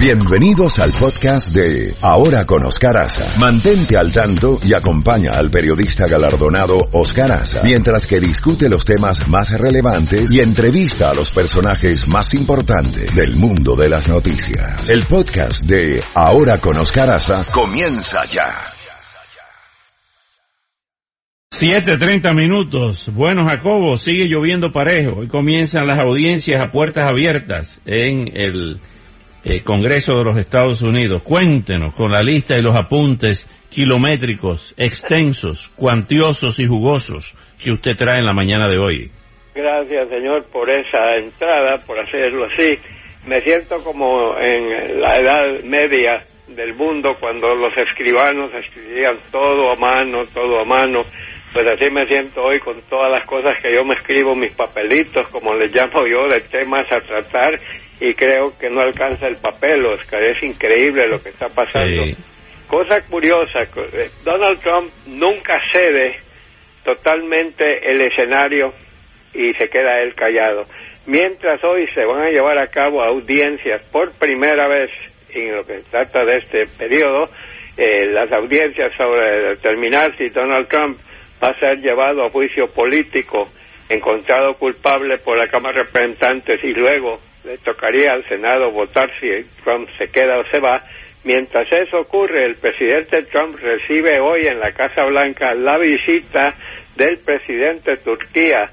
Bienvenidos 0.00 0.78
al 0.78 0.92
podcast 0.98 1.54
de 1.54 1.92
Ahora 2.00 2.46
con 2.46 2.64
Oscar 2.64 2.96
Aza. 2.96 3.38
Mantente 3.38 3.98
al 3.98 4.10
tanto 4.10 4.58
y 4.66 4.72
acompaña 4.72 5.32
al 5.34 5.50
periodista 5.50 6.08
galardonado 6.08 6.78
Oscar 6.92 7.30
Aza 7.30 7.60
mientras 7.64 8.06
que 8.06 8.18
discute 8.18 8.70
los 8.70 8.86
temas 8.86 9.28
más 9.28 9.52
relevantes 9.60 10.32
y 10.32 10.40
entrevista 10.40 11.10
a 11.10 11.14
los 11.14 11.30
personajes 11.30 12.08
más 12.08 12.32
importantes 12.32 13.14
del 13.14 13.36
mundo 13.36 13.76
de 13.76 13.90
las 13.90 14.08
noticias. 14.08 14.88
El 14.88 15.04
podcast 15.04 15.68
de 15.68 16.02
Ahora 16.14 16.58
con 16.62 16.80
Oscar 16.80 17.10
Aza 17.10 17.44
comienza 17.52 18.24
ya. 18.24 18.54
7.30 21.52 22.34
minutos. 22.34 23.10
Bueno, 23.12 23.46
Jacobo, 23.46 23.98
sigue 23.98 24.28
lloviendo 24.28 24.72
parejo. 24.72 25.18
Hoy 25.18 25.28
comienzan 25.28 25.86
las 25.86 25.98
audiencias 25.98 26.62
a 26.62 26.70
puertas 26.70 27.06
abiertas 27.06 27.78
en 27.84 28.30
el 28.34 28.80
eh, 29.44 29.62
Congreso 29.62 30.18
de 30.18 30.24
los 30.24 30.36
Estados 30.36 30.82
Unidos. 30.82 31.22
Cuéntenos 31.22 31.94
con 31.94 32.10
la 32.10 32.22
lista 32.22 32.58
y 32.58 32.62
los 32.62 32.74
apuntes 32.74 33.46
kilométricos, 33.70 34.74
extensos, 34.76 35.68
cuantiosos 35.76 36.58
y 36.58 36.66
jugosos 36.66 37.34
que 37.62 37.72
usted 37.72 37.96
trae 37.96 38.18
en 38.18 38.26
la 38.26 38.34
mañana 38.34 38.70
de 38.70 38.78
hoy. 38.78 39.10
Gracias, 39.54 40.08
señor, 40.08 40.44
por 40.46 40.68
esa 40.70 41.16
entrada, 41.16 41.78
por 41.86 41.98
hacerlo 41.98 42.46
así. 42.46 42.78
Me 43.26 43.40
siento 43.40 43.82
como 43.84 44.36
en 44.38 45.00
la 45.00 45.18
edad 45.18 45.62
media 45.64 46.24
del 46.48 46.74
mundo 46.74 47.16
cuando 47.20 47.54
los 47.54 47.76
escribanos 47.76 48.50
escribían 48.54 49.18
todo 49.30 49.70
a 49.72 49.76
mano, 49.76 50.24
todo 50.32 50.60
a 50.60 50.64
mano 50.64 51.04
pues 51.52 51.66
así 51.66 51.90
me 51.90 52.06
siento 52.06 52.42
hoy 52.42 52.60
con 52.60 52.80
todas 52.82 53.10
las 53.10 53.24
cosas 53.26 53.60
que 53.62 53.74
yo 53.74 53.84
me 53.84 53.94
escribo, 53.94 54.34
mis 54.34 54.52
papelitos, 54.54 55.26
como 55.28 55.54
les 55.54 55.74
llamo 55.74 56.06
yo, 56.06 56.28
de 56.28 56.40
temas 56.40 56.90
a 56.92 57.00
tratar, 57.00 57.58
y 58.00 58.14
creo 58.14 58.56
que 58.58 58.70
no 58.70 58.80
alcanza 58.80 59.26
el 59.26 59.36
papel, 59.36 59.84
Oscar, 59.86 60.22
es 60.22 60.42
increíble 60.42 61.06
lo 61.08 61.20
que 61.22 61.30
está 61.30 61.48
pasando. 61.48 62.02
Cosa 62.68 63.00
curiosa, 63.02 63.62
eh, 63.62 64.10
Donald 64.22 64.60
Trump 64.60 64.92
nunca 65.06 65.58
cede 65.72 66.20
totalmente 66.84 67.64
el 67.90 68.00
escenario 68.00 68.72
y 69.34 69.52
se 69.54 69.68
queda 69.68 70.00
él 70.02 70.14
callado. 70.14 70.66
Mientras 71.06 71.62
hoy 71.64 71.86
se 71.94 72.04
van 72.04 72.22
a 72.22 72.30
llevar 72.30 72.58
a 72.58 72.68
cabo 72.68 73.02
audiencias 73.02 73.82
por 73.90 74.12
primera 74.12 74.68
vez 74.68 74.90
en 75.30 75.56
lo 75.56 75.64
que 75.64 75.80
trata 75.90 76.24
de 76.24 76.36
este 76.36 76.66
periodo, 76.78 77.28
eh, 77.76 78.06
las 78.06 78.30
audiencias 78.32 78.92
sobre 78.96 79.48
determinar 79.48 80.16
si 80.16 80.28
Donald 80.28 80.68
Trump 80.68 80.98
va 81.42 81.48
a 81.48 81.58
ser 81.58 81.80
llevado 81.80 82.24
a 82.24 82.30
juicio 82.30 82.66
político, 82.68 83.48
encontrado 83.88 84.54
culpable 84.54 85.18
por 85.18 85.38
la 85.38 85.48
Cámara 85.48 85.78
de 85.78 85.84
Representantes 85.84 86.60
y 86.62 86.72
luego 86.72 87.18
le 87.44 87.58
tocaría 87.58 88.12
al 88.12 88.26
Senado 88.28 88.70
votar 88.70 89.10
si 89.18 89.28
Trump 89.64 89.88
se 89.98 90.08
queda 90.08 90.38
o 90.38 90.44
se 90.50 90.60
va. 90.60 90.82
Mientras 91.24 91.66
eso 91.70 91.98
ocurre, 91.98 92.46
el 92.46 92.56
presidente 92.56 93.22
Trump 93.24 93.56
recibe 93.60 94.20
hoy 94.20 94.46
en 94.46 94.58
la 94.58 94.72
Casa 94.72 95.04
Blanca 95.04 95.54
la 95.54 95.78
visita 95.78 96.54
del 96.96 97.18
presidente 97.18 97.92
de 97.92 97.96
Turquía, 97.98 98.70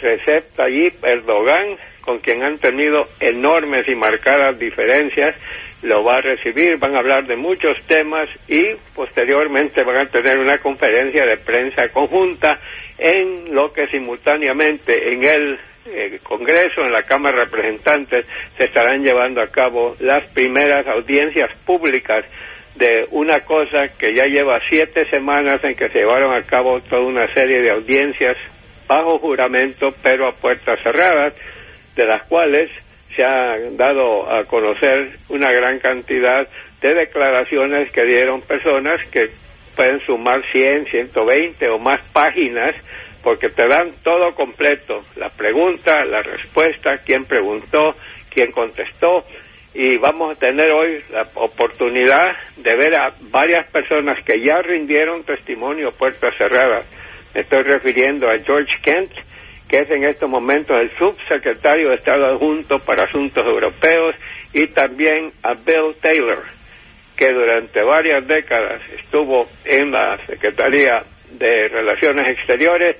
Recep 0.00 0.54
Tayyip 0.56 1.04
Erdogan, 1.04 1.76
con 2.00 2.18
quien 2.18 2.42
han 2.42 2.58
tenido 2.58 3.08
enormes 3.20 3.86
y 3.88 3.94
marcadas 3.94 4.58
diferencias 4.58 5.36
lo 5.82 6.04
va 6.04 6.14
a 6.14 6.22
recibir, 6.22 6.78
van 6.78 6.94
a 6.94 6.98
hablar 6.98 7.26
de 7.26 7.36
muchos 7.36 7.76
temas 7.86 8.28
y 8.48 8.74
posteriormente 8.94 9.82
van 9.82 9.96
a 9.96 10.06
tener 10.06 10.38
una 10.38 10.58
conferencia 10.58 11.24
de 11.24 11.38
prensa 11.38 11.88
conjunta 11.88 12.58
en 12.98 13.54
lo 13.54 13.72
que 13.72 13.86
simultáneamente 13.86 15.12
en 15.12 15.24
el 15.24 15.58
eh, 15.86 16.20
Congreso, 16.22 16.82
en 16.82 16.92
la 16.92 17.04
Cámara 17.04 17.38
de 17.38 17.44
Representantes, 17.46 18.26
se 18.58 18.64
estarán 18.64 19.02
llevando 19.02 19.40
a 19.40 19.50
cabo 19.50 19.96
las 20.00 20.28
primeras 20.32 20.86
audiencias 20.86 21.50
públicas 21.64 22.24
de 22.76 23.06
una 23.10 23.40
cosa 23.40 23.88
que 23.98 24.14
ya 24.14 24.24
lleva 24.24 24.60
siete 24.68 25.08
semanas 25.08 25.64
en 25.64 25.74
que 25.74 25.88
se 25.88 25.98
llevaron 25.98 26.34
a 26.34 26.42
cabo 26.42 26.80
toda 26.82 27.02
una 27.02 27.32
serie 27.32 27.60
de 27.60 27.70
audiencias 27.70 28.36
bajo 28.86 29.18
juramento, 29.18 29.94
pero 30.02 30.28
a 30.28 30.32
puertas 30.32 30.78
cerradas, 30.82 31.34
de 31.96 32.06
las 32.06 32.26
cuales 32.26 32.70
se 33.16 33.24
ha 33.24 33.56
dado 33.72 34.30
a 34.30 34.44
conocer 34.44 35.18
una 35.28 35.50
gran 35.50 35.78
cantidad 35.78 36.46
de 36.80 36.94
declaraciones 36.94 37.90
que 37.92 38.04
dieron 38.04 38.40
personas 38.42 39.00
que 39.10 39.30
pueden 39.76 40.00
sumar 40.00 40.40
100, 40.52 40.86
120 40.86 41.68
o 41.68 41.78
más 41.78 42.00
páginas 42.12 42.74
porque 43.22 43.48
te 43.48 43.66
dan 43.66 43.92
todo 44.02 44.34
completo, 44.34 45.04
la 45.16 45.28
pregunta, 45.28 46.04
la 46.06 46.22
respuesta, 46.22 46.98
quién 47.04 47.24
preguntó, 47.26 47.94
quién 48.30 48.50
contestó 48.52 49.24
y 49.74 49.98
vamos 49.98 50.32
a 50.32 50.40
tener 50.40 50.72
hoy 50.72 51.00
la 51.10 51.28
oportunidad 51.34 52.26
de 52.56 52.76
ver 52.76 52.94
a 52.94 53.14
varias 53.30 53.70
personas 53.70 54.18
que 54.24 54.42
ya 54.44 54.60
rindieron 54.62 55.22
testimonio 55.22 55.92
puertas 55.92 56.34
cerradas. 56.36 56.86
Me 57.34 57.42
estoy 57.42 57.62
refiriendo 57.62 58.28
a 58.28 58.38
George 58.44 58.72
Kent, 58.82 59.12
que 59.70 59.78
es 59.78 59.90
en 59.90 60.04
estos 60.04 60.28
momentos 60.28 60.76
el 60.80 60.90
subsecretario 60.98 61.90
de 61.90 61.94
Estado 61.94 62.26
adjunto 62.26 62.80
para 62.80 63.04
Asuntos 63.04 63.44
Europeos, 63.46 64.16
y 64.52 64.66
también 64.66 65.30
a 65.44 65.54
Bill 65.54 65.94
Taylor, 66.02 66.42
que 67.16 67.28
durante 67.28 67.80
varias 67.82 68.26
décadas 68.26 68.82
estuvo 68.98 69.46
en 69.64 69.92
la 69.92 70.18
Secretaría 70.26 71.04
de 71.30 71.68
Relaciones 71.68 72.26
Exteriores, 72.28 72.96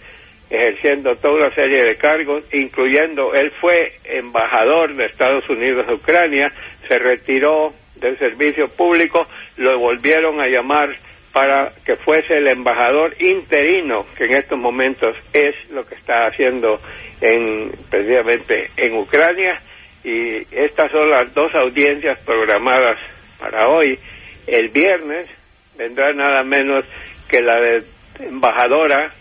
ejerciendo 0.48 1.16
toda 1.16 1.46
una 1.46 1.54
serie 1.56 1.82
de 1.82 1.96
cargos, 1.96 2.44
incluyendo, 2.52 3.34
él 3.34 3.50
fue 3.60 3.94
embajador 4.04 4.94
de 4.94 5.06
Estados 5.06 5.48
Unidos 5.50 5.86
en 5.88 5.94
Ucrania, 5.94 6.52
se 6.88 6.98
retiró 6.98 7.72
del 7.96 8.16
servicio 8.16 8.68
público, 8.68 9.26
lo 9.56 9.76
volvieron 9.80 10.40
a 10.40 10.46
llamar 10.46 10.88
para 11.32 11.72
que 11.84 11.96
fuese 11.96 12.34
el 12.34 12.48
embajador 12.48 13.14
interino, 13.20 14.04
que 14.16 14.24
en 14.24 14.34
estos 14.34 14.58
momentos 14.58 15.16
es 15.32 15.54
lo 15.70 15.86
que 15.86 15.94
está 15.94 16.26
haciendo 16.26 16.80
en, 17.20 17.70
precisamente 17.88 18.70
en 18.76 18.96
Ucrania. 18.96 19.60
Y 20.02 20.38
estas 20.50 20.90
son 20.90 21.08
las 21.08 21.32
dos 21.34 21.54
audiencias 21.54 22.18
programadas 22.24 22.96
para 23.38 23.68
hoy. 23.68 23.98
El 24.46 24.70
viernes 24.70 25.28
vendrá 25.76 26.12
nada 26.12 26.42
menos 26.42 26.84
que 27.28 27.40
la 27.42 27.60
de 27.60 27.84
embajadora 28.20 29.12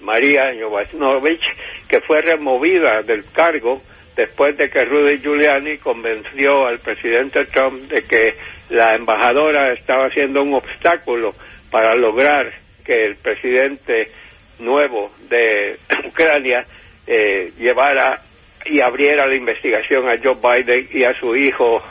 María 0.00 0.52
Jovanovic, 0.58 1.40
que 1.88 2.00
fue 2.00 2.20
removida 2.22 3.02
del 3.02 3.24
cargo 3.32 3.82
después 4.16 4.56
de 4.56 4.68
que 4.68 4.84
Rudy 4.84 5.18
Giuliani 5.18 5.78
convenció 5.78 6.66
al 6.66 6.78
presidente 6.78 7.44
Trump 7.46 7.88
de 7.88 8.02
que 8.02 8.34
la 8.70 8.94
embajadora 8.94 9.72
estaba 9.72 10.10
siendo 10.10 10.42
un 10.42 10.54
obstáculo 10.54 11.34
para 11.70 11.94
lograr 11.94 12.52
que 12.84 13.04
el 13.06 13.16
presidente 13.16 14.10
nuevo 14.58 15.10
de 15.28 15.78
Ucrania 16.08 16.64
eh, 17.06 17.52
llevara 17.58 18.22
y 18.66 18.80
abriera 18.80 19.26
la 19.26 19.36
investigación 19.36 20.06
a 20.08 20.18
Joe 20.22 20.36
Biden 20.36 20.88
y 20.92 21.04
a 21.04 21.14
su 21.14 21.34
hijo 21.34 21.82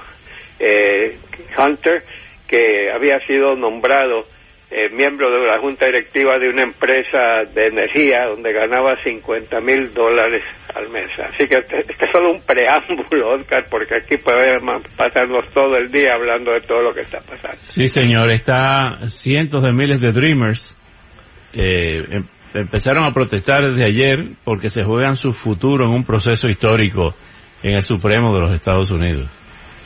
eh, 0.60 1.18
Hunter, 1.58 2.04
que 2.48 2.92
había 2.92 3.20
sido 3.26 3.56
nombrado 3.56 4.26
eh, 4.72 4.90
miembro 4.90 5.32
de 5.32 5.48
la 5.48 5.58
junta 5.58 5.88
directiva 5.88 6.38
de 6.38 6.50
una 6.50 6.62
empresa 6.62 7.44
de 7.54 7.68
energía 7.68 8.26
donde 8.28 8.54
ganaba 8.54 8.96
50 9.04 9.60
mil 9.62 9.92
dólares 9.94 10.44
al 10.76 10.90
mes. 10.90 11.10
Así 11.18 11.48
que 11.48 11.56
este, 11.56 11.80
este, 11.80 11.94
es 11.94 12.12
solo 12.12 12.34
un 12.34 12.42
preámbulo, 12.42 13.36
Oscar, 13.36 13.66
porque 13.70 13.96
aquí 13.96 14.18
podemos 14.18 14.84
pasarnos 14.96 15.52
todo 15.54 15.76
el 15.76 15.92
día 15.92 16.14
hablando 16.14 16.52
de 16.52 16.62
todo 16.62 16.84
lo 16.84 16.94
que 16.94 17.02
está 17.02 17.20
pasando. 17.20 17.58
Sí, 17.62 17.90
señor, 17.90 18.30
está 18.30 19.00
cientos 19.08 19.64
de 19.64 19.74
miles 19.74 20.02
de 20.02 20.12
Dreamers. 20.12 20.78
Eh, 21.54 22.06
em, 22.12 22.24
empezaron 22.54 23.06
a 23.06 23.14
protestar 23.14 23.64
desde 23.72 23.86
ayer 23.86 24.34
porque 24.44 24.70
se 24.70 24.84
juegan 24.84 25.16
su 25.16 25.34
futuro 25.34 25.86
en 25.86 25.92
un 25.92 26.04
proceso 26.04 26.48
histórico 26.48 27.16
en 27.64 27.74
el 27.74 27.84
Supremo 27.84 28.32
de 28.34 28.40
los 28.40 28.52
Estados 28.52 28.92
Unidos. 28.92 29.28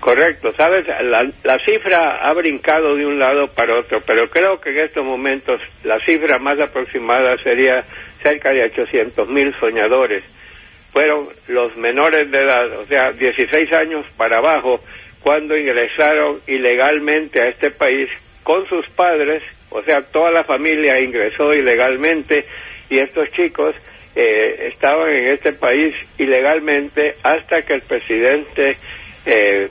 Correcto, 0.04 0.52
sabes, 0.52 0.86
la, 0.86 1.24
la, 1.46 1.60
cifra 1.60 2.18
ha 2.28 2.34
brincado 2.34 2.94
de 2.94 3.06
un 3.06 3.18
lado 3.18 3.48
para 3.56 3.80
otro, 3.80 4.02
pero 4.06 4.30
creo 4.30 4.60
que 4.60 4.72
en 4.72 4.80
estos 4.80 5.06
momentos 5.06 5.62
la 5.86 5.98
cifra 6.06 6.40
más 6.40 6.60
aproximada 6.60 7.38
sería 7.42 7.86
cerca 8.22 8.52
de 8.52 8.66
800 8.66 9.30
mil 9.30 9.56
soñadores. 9.62 10.26
Fueron 10.92 11.30
los 11.48 11.78
menores 11.78 12.30
de 12.30 12.38
edad, 12.38 12.80
o 12.80 12.86
sea, 12.86 13.12
16 13.14 13.72
años 13.72 14.06
para 14.18 14.40
abajo, 14.40 14.82
cuando 15.22 15.56
ingresaron 15.56 16.42
ilegalmente 16.48 17.40
a 17.40 17.46
este 17.46 17.72
país 17.72 18.10
con 18.44 18.68
sus 18.68 18.86
padres, 18.90 19.42
o 19.70 19.82
sea, 19.84 20.02
toda 20.02 20.32
la 20.32 20.44
familia 20.44 21.00
ingresó 21.00 21.54
ilegalmente 21.54 22.46
y 22.90 23.00
estos 23.00 23.32
chicos 23.32 23.74
eh, 24.18 24.68
estaban 24.68 25.10
en 25.12 25.28
este 25.30 25.54
país 25.54 25.96
ilegalmente 26.18 27.16
hasta 27.24 27.62
que 27.62 27.76
el 27.76 27.84
presidente 27.84 28.78
eh, 29.26 29.70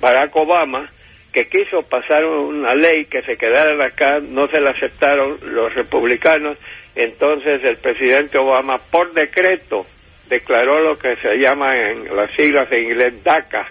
Barack 0.00 0.34
Obama, 0.36 0.90
que 1.32 1.48
quiso 1.48 1.82
pasar 1.82 2.24
una 2.24 2.74
ley 2.74 3.04
que 3.06 3.22
se 3.22 3.36
quedara 3.36 3.84
acá, 3.84 4.18
no 4.20 4.48
se 4.48 4.60
la 4.60 4.70
aceptaron 4.70 5.38
los 5.42 5.74
republicanos, 5.74 6.58
entonces 6.94 7.62
el 7.62 7.76
presidente 7.76 8.38
Obama 8.38 8.78
por 8.90 9.12
decreto 9.12 9.86
declaró 10.28 10.80
lo 10.80 10.96
que 10.98 11.16
se 11.16 11.36
llama 11.38 11.74
en 11.74 12.16
las 12.16 12.34
siglas 12.36 12.70
en 12.72 12.84
inglés 12.84 13.22
DACA, 13.22 13.68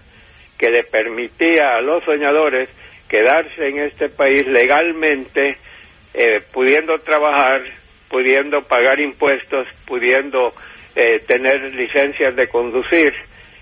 que 0.57 0.69
le 0.69 0.83
permitía 0.83 1.75
a 1.75 1.81
los 1.81 2.03
soñadores 2.03 2.69
quedarse 3.07 3.67
en 3.67 3.79
este 3.79 4.09
país 4.09 4.45
legalmente, 4.45 5.57
eh, 6.13 6.41
pudiendo 6.51 6.97
trabajar, 6.99 7.61
pudiendo 8.09 8.61
pagar 8.63 8.99
impuestos, 8.99 9.67
pudiendo 9.87 10.53
eh, 10.95 11.19
tener 11.25 11.73
licencias 11.73 12.35
de 12.35 12.47
conducir. 12.47 13.13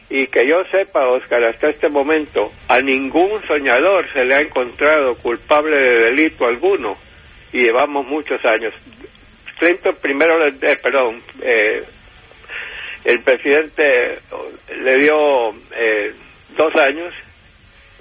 Y 0.10 0.28
que 0.28 0.48
yo 0.48 0.64
sepa, 0.72 1.10
Oscar, 1.10 1.44
hasta 1.44 1.70
este 1.70 1.90
momento, 1.90 2.52
a 2.70 2.80
ningún 2.80 3.42
soñador 3.46 4.12
se 4.14 4.24
le 4.24 4.36
ha 4.36 4.40
encontrado 4.40 5.16
culpable 5.16 5.82
de 5.82 6.00
delito 6.06 6.46
alguno. 6.46 6.98
Y 7.52 7.64
llevamos 7.64 8.06
muchos 8.08 8.44
años. 8.46 8.74
Clinton 9.60 9.96
primero, 10.02 10.48
eh, 10.48 10.78
perdón, 10.82 11.22
eh, 11.42 11.84
el 13.04 13.22
presidente 13.22 14.20
le 14.82 14.98
dio 14.98 15.50
eh, 15.76 16.14
dos 16.56 16.76
años, 16.76 17.14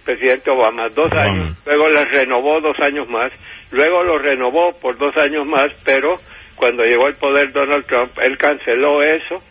presidente 0.05 0.51
Obama, 0.51 0.89
dos 0.95 1.13
años, 1.13 1.57
luego 1.65 1.89
le 1.89 2.05
renovó 2.05 2.61
dos 2.61 2.77
años 2.81 3.09
más, 3.09 3.33
luego 3.71 4.03
lo 4.03 4.19
renovó 4.19 4.73
por 4.79 4.99
dos 4.99 5.17
años 5.17 5.47
más, 5.47 5.67
pero 5.85 6.21
cuando 6.57 6.85
llegó 6.85 7.07
al 7.07 7.17
poder 7.17 7.53
Donald 7.53 7.87
Trump, 7.87 8.19
él 8.21 8.37
canceló 8.37 9.03
eso, 9.03 9.43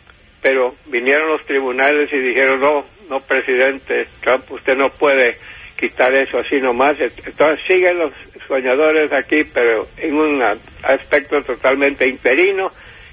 pero 0.46 0.76
vinieron 0.86 1.30
los 1.30 1.44
tribunales 1.48 2.08
y 2.14 2.20
dijeron, 2.20 2.60
no, 2.60 2.86
no, 3.10 3.20
presidente 3.22 4.06
Trump, 4.22 4.44
usted 4.52 4.76
no 4.76 4.90
puede 4.90 5.40
quitar 5.76 6.14
eso 6.14 6.38
así 6.38 6.58
nomás. 6.62 6.96
Entonces 7.00 7.66
siguen 7.68 7.98
los 7.98 8.12
soñadores 8.48 9.12
aquí, 9.12 9.44
pero 9.52 9.88
en 9.98 10.14
un 10.14 10.44
aspecto 10.84 11.42
totalmente 11.42 12.08
interino 12.08 12.70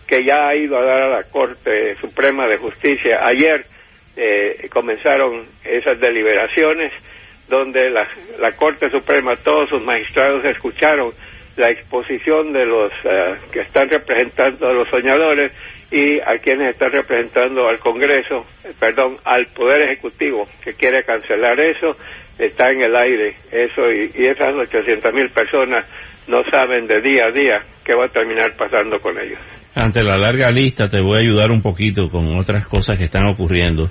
que 0.06 0.23
ya 0.26 0.46
ha 0.46 0.55
ido 0.55 0.76
a 0.76 0.84
dar 0.84 1.02
a 1.05 1.08
la 1.08 1.23
Corte 1.23 1.96
Suprema 2.02 2.46
de 2.49 2.58
Justicia. 2.58 3.20
Ayer 3.23 3.64
eh, 4.14 4.69
comenzaron 4.70 5.46
esas 5.64 5.99
deliberaciones 5.99 6.93
donde 7.49 7.88
la, 7.88 8.06
la, 8.40 8.52
Corte 8.56 8.90
Suprema, 8.90 9.37
todos 9.37 9.70
sus 9.70 9.82
magistrados 9.82 10.44
escucharon 10.44 11.14
la 11.56 11.69
exposición 11.69 12.52
de 12.52 12.67
los 12.67 12.93
eh, 13.05 13.37
que 13.50 13.61
están 13.61 13.88
representando 13.88 14.69
a 14.69 14.75
los 14.75 14.87
soñadores 14.90 15.50
y 15.92 16.18
a 16.20 16.38
quienes 16.42 16.70
están 16.70 16.90
representando 16.90 17.68
al 17.68 17.78
Congreso, 17.78 18.46
eh, 18.64 18.72
perdón, 18.80 19.18
al 19.24 19.46
Poder 19.54 19.86
Ejecutivo, 19.86 20.48
que 20.64 20.72
quiere 20.72 21.04
cancelar 21.04 21.60
eso, 21.60 21.96
está 22.38 22.70
en 22.70 22.80
el 22.80 22.96
aire 22.96 23.36
eso 23.50 23.82
y, 23.92 24.24
esas 24.24 24.54
800 24.54 25.12
mil 25.12 25.28
personas 25.28 25.84
no 26.26 26.38
saben 26.50 26.86
de 26.86 27.02
día 27.02 27.26
a 27.26 27.30
día 27.30 27.60
qué 27.84 27.94
va 27.94 28.06
a 28.06 28.08
terminar 28.08 28.56
pasando 28.56 28.98
con 29.00 29.18
ellos. 29.18 29.38
Ante 29.74 30.02
la 30.02 30.16
larga 30.16 30.50
lista 30.50 30.88
te 30.88 31.02
voy 31.02 31.18
a 31.18 31.20
ayudar 31.20 31.50
un 31.50 31.60
poquito 31.60 32.08
con 32.08 32.38
otras 32.38 32.66
cosas 32.66 32.96
que 32.96 33.04
están 33.04 33.28
ocurriendo. 33.28 33.90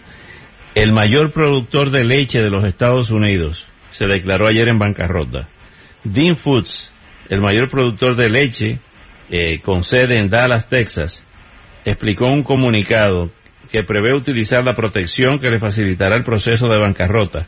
El 0.74 0.94
mayor 0.94 1.32
productor 1.32 1.92
de 1.92 2.04
leche 2.04 2.42
de 2.42 2.50
los 2.50 2.64
Estados 2.64 3.12
Unidos 3.12 3.68
se 3.92 4.08
declaró 4.08 4.48
ayer 4.48 4.70
en 4.70 4.80
bancarrota. 4.80 5.48
Dean 6.04 6.36
Foods, 6.36 6.92
el 7.30 7.42
mayor 7.42 7.70
productor 7.70 8.16
de 8.16 8.30
leche 8.30 8.80
eh, 9.30 9.60
con 9.62 9.84
sede 9.84 10.18
en 10.18 10.30
Dallas, 10.30 10.68
Texas, 10.68 11.26
explicó 11.86 12.26
un 12.26 12.44
comunicado 12.44 13.32
que 13.72 13.84
prevé 13.84 14.14
utilizar 14.14 14.64
la 14.64 14.74
protección 14.74 15.40
que 15.40 15.50
le 15.50 15.60
facilitará 15.60 16.16
el 16.18 16.24
proceso 16.24 16.68
de 16.68 16.80
bancarrota 16.80 17.46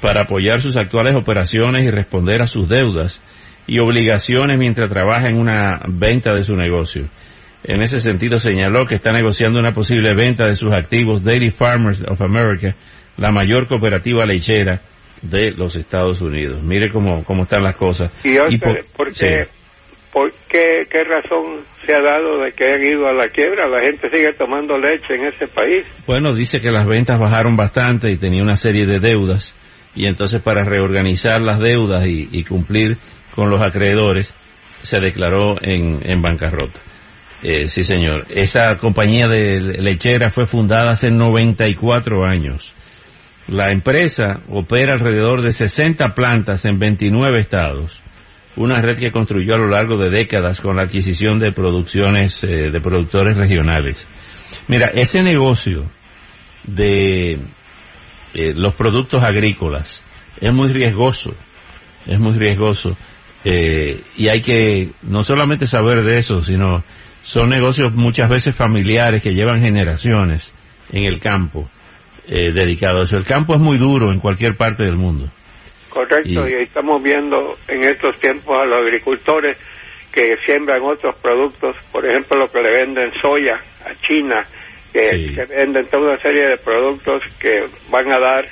para 0.00 0.22
apoyar 0.22 0.62
sus 0.62 0.76
actuales 0.76 1.16
operaciones 1.16 1.82
y 1.82 1.90
responder 1.90 2.42
a 2.42 2.46
sus 2.46 2.68
deudas 2.68 3.20
y 3.66 3.78
obligaciones 3.78 4.58
mientras 4.58 4.88
trabaja 4.88 5.28
en 5.28 5.38
una 5.38 5.80
venta 5.88 6.34
de 6.34 6.44
su 6.44 6.56
negocio. 6.56 7.08
En 7.64 7.82
ese 7.82 8.00
sentido 8.00 8.38
señaló 8.38 8.86
que 8.86 8.94
está 8.94 9.12
negociando 9.12 9.58
una 9.58 9.74
posible 9.74 10.14
venta 10.14 10.46
de 10.46 10.54
sus 10.54 10.72
activos 10.72 11.24
Daily 11.24 11.50
Farmers 11.50 12.02
of 12.02 12.20
America, 12.22 12.74
la 13.16 13.32
mayor 13.32 13.66
cooperativa 13.66 14.24
lechera 14.24 14.80
de 15.22 15.50
los 15.50 15.74
Estados 15.74 16.20
Unidos. 16.20 16.62
Mire 16.62 16.90
cómo, 16.90 17.24
cómo 17.24 17.42
están 17.42 17.62
las 17.62 17.74
cosas. 17.76 18.12
¿Y, 18.22 18.58
por, 18.58 19.12
qué, 19.12 19.48
por 20.12 20.32
qué, 20.48 20.86
qué 20.90 21.04
razón 21.04 21.64
se 21.86 21.94
ha 21.94 22.00
dado 22.00 22.40
de 22.42 22.52
que 22.52 22.64
han 22.64 22.84
ido 22.84 23.06
a 23.06 23.12
la 23.12 23.28
quiebra? 23.28 23.68
La 23.68 23.80
gente 23.80 24.08
sigue 24.10 24.32
tomando 24.34 24.78
leche 24.78 25.14
en 25.14 25.26
ese 25.26 25.46
país. 25.48 25.84
Bueno, 26.06 26.34
dice 26.34 26.60
que 26.60 26.70
las 26.70 26.86
ventas 26.86 27.18
bajaron 27.18 27.56
bastante 27.56 28.10
y 28.10 28.16
tenía 28.16 28.42
una 28.42 28.56
serie 28.56 28.86
de 28.86 29.00
deudas 29.00 29.56
y 29.94 30.06
entonces 30.06 30.42
para 30.42 30.64
reorganizar 30.64 31.40
las 31.40 31.58
deudas 31.58 32.06
y, 32.06 32.44
cumplir 32.44 32.98
con 33.34 33.50
los 33.50 33.60
acreedores 33.60 34.34
se 34.80 35.00
declaró 35.00 35.56
en, 35.60 36.00
en 36.08 36.22
bancarrota. 36.22 36.80
Eh, 37.42 37.68
sí, 37.68 37.84
señor. 37.84 38.26
Esa 38.28 38.76
compañía 38.78 39.28
de 39.28 39.60
lechera 39.60 40.30
fue 40.30 40.46
fundada 40.46 40.92
hace 40.92 41.10
94 41.10 42.24
años. 42.26 42.74
La 43.46 43.70
empresa 43.70 44.40
opera 44.48 44.92
alrededor 44.92 45.42
de 45.42 45.52
60 45.52 46.14
plantas 46.14 46.64
en 46.64 46.78
29 46.78 47.38
estados, 47.38 48.02
una 48.58 48.80
red 48.82 48.98
que 48.98 49.12
construyó 49.12 49.54
a 49.54 49.58
lo 49.58 49.68
largo 49.68 49.96
de 49.96 50.10
décadas 50.10 50.60
con 50.60 50.76
la 50.76 50.82
adquisición 50.82 51.38
de 51.38 51.52
producciones 51.52 52.42
eh, 52.44 52.70
de 52.70 52.80
productores 52.80 53.36
regionales. 53.36 54.06
Mira, 54.66 54.86
ese 54.86 55.22
negocio 55.22 55.84
de 56.64 57.38
eh, 58.34 58.54
los 58.54 58.74
productos 58.74 59.22
agrícolas 59.22 60.02
es 60.40 60.52
muy 60.52 60.72
riesgoso, 60.72 61.34
es 62.06 62.18
muy 62.18 62.34
riesgoso. 62.34 62.96
Eh, 63.44 64.02
y 64.16 64.28
hay 64.28 64.40
que 64.40 64.90
no 65.02 65.22
solamente 65.22 65.66
saber 65.66 66.02
de 66.02 66.18
eso, 66.18 66.42
sino 66.42 66.82
son 67.22 67.50
negocios 67.50 67.94
muchas 67.94 68.28
veces 68.28 68.56
familiares 68.56 69.22
que 69.22 69.34
llevan 69.34 69.62
generaciones 69.62 70.52
en 70.90 71.04
el 71.04 71.20
campo 71.20 71.70
eh, 72.26 72.52
dedicados. 72.52 73.12
El 73.12 73.24
campo 73.24 73.54
es 73.54 73.60
muy 73.60 73.78
duro 73.78 74.12
en 74.12 74.18
cualquier 74.18 74.56
parte 74.56 74.82
del 74.82 74.96
mundo. 74.96 75.30
Correcto, 75.98 76.48
y, 76.48 76.62
estamos 76.62 77.02
viendo 77.02 77.58
en 77.66 77.82
estos 77.82 78.20
tiempos 78.20 78.56
a 78.56 78.64
los 78.64 78.84
agricultores 78.84 79.58
que 80.12 80.36
siembran 80.46 80.80
otros 80.82 81.16
productos, 81.16 81.74
por 81.90 82.06
ejemplo 82.06 82.38
lo 82.38 82.48
que 82.52 82.62
le 82.62 82.70
venden 82.70 83.12
soya 83.20 83.60
a 83.84 83.92
China, 84.00 84.46
que, 84.92 85.44
venden 85.48 85.86
toda 85.86 86.12
una 86.12 86.22
serie 86.22 86.50
de 86.50 86.56
productos 86.58 87.20
que 87.40 87.64
van 87.90 88.12
a 88.12 88.20
dar 88.20 88.44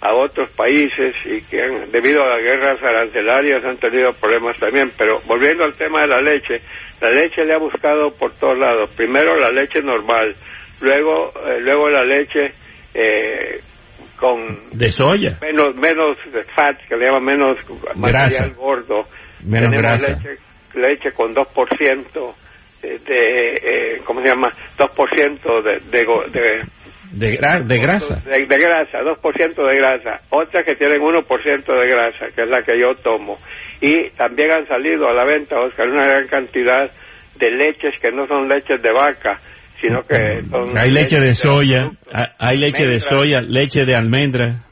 a 0.00 0.14
otros 0.14 0.48
países 0.52 1.14
y 1.26 1.42
que 1.42 1.58
debido 1.92 2.22
a 2.22 2.38
las 2.38 2.42
guerras 2.42 2.82
arancelarias 2.82 3.62
han 3.62 3.76
tenido 3.76 4.14
problemas 4.14 4.58
también. 4.58 4.90
Pero 4.96 5.20
volviendo 5.26 5.64
al 5.64 5.74
tema 5.74 6.00
de 6.00 6.08
la 6.08 6.22
leche, 6.22 6.62
la 7.02 7.10
leche 7.10 7.44
le 7.44 7.52
ha 7.52 7.58
buscado 7.58 8.10
por 8.12 8.32
todos 8.36 8.58
lados. 8.58 8.88
Primero 8.96 9.36
la 9.36 9.50
leche 9.50 9.82
normal, 9.82 10.34
luego 10.80 11.30
eh, 11.46 11.60
luego 11.60 11.90
la 11.90 12.04
leche 12.04 12.54
eh, 12.94 13.60
con 14.16 14.70
de 14.72 14.90
soya 14.90 15.38
menos 15.40 15.74
menos 15.76 16.16
fat 16.54 16.76
que 16.88 16.96
le 16.96 17.06
llaman 17.06 17.24
menos 17.24 17.58
material 17.94 18.54
gordo 18.54 19.06
menos 19.44 19.68
grasa 19.76 20.12
leche, 20.12 20.40
leche 20.74 21.12
con 21.12 21.34
2% 21.34 22.34
de, 22.82 23.54
eh, 23.54 24.02
¿cómo 24.04 24.20
se 24.20 24.28
llama? 24.28 24.48
2% 24.78 25.62
de, 25.62 25.80
de, 25.90 26.04
de 26.30 26.64
de, 27.12 27.28
de 27.64 27.78
grasa. 27.78 28.16
De, 28.26 28.44
grasa, 28.44 28.98
2% 28.98 29.68
de 29.68 29.76
grasa. 29.76 30.20
Otras 30.30 30.64
que 30.64 30.74
tienen 30.74 31.00
1% 31.00 31.24
de 31.24 31.88
grasa, 31.88 32.26
que 32.34 32.42
es 32.42 32.48
la 32.48 32.62
que 32.62 32.78
yo 32.78 32.94
tomo. 33.02 33.38
Y 33.80 34.10
también 34.10 34.50
han 34.50 34.66
salido 34.66 35.08
a 35.08 35.14
la 35.14 35.24
venta, 35.24 35.60
Oscar, 35.60 35.88
una 35.88 36.04
gran 36.04 36.26
cantidad 36.26 36.90
de 37.36 37.50
leches 37.50 37.94
que 38.02 38.10
no 38.10 38.26
son 38.26 38.48
leches 38.48 38.82
de 38.82 38.92
vaca, 38.92 39.40
sino 39.80 40.02
que 40.02 40.42
son... 40.50 40.76
Hay 40.76 40.90
leche 40.90 41.20
de 41.20 41.34
soya, 41.34 41.90
hay 42.38 42.58
leche 42.58 42.86
de 42.86 43.00
soya, 43.00 43.40
leche 43.40 43.84
de 43.84 43.94
almendra. 43.94 44.62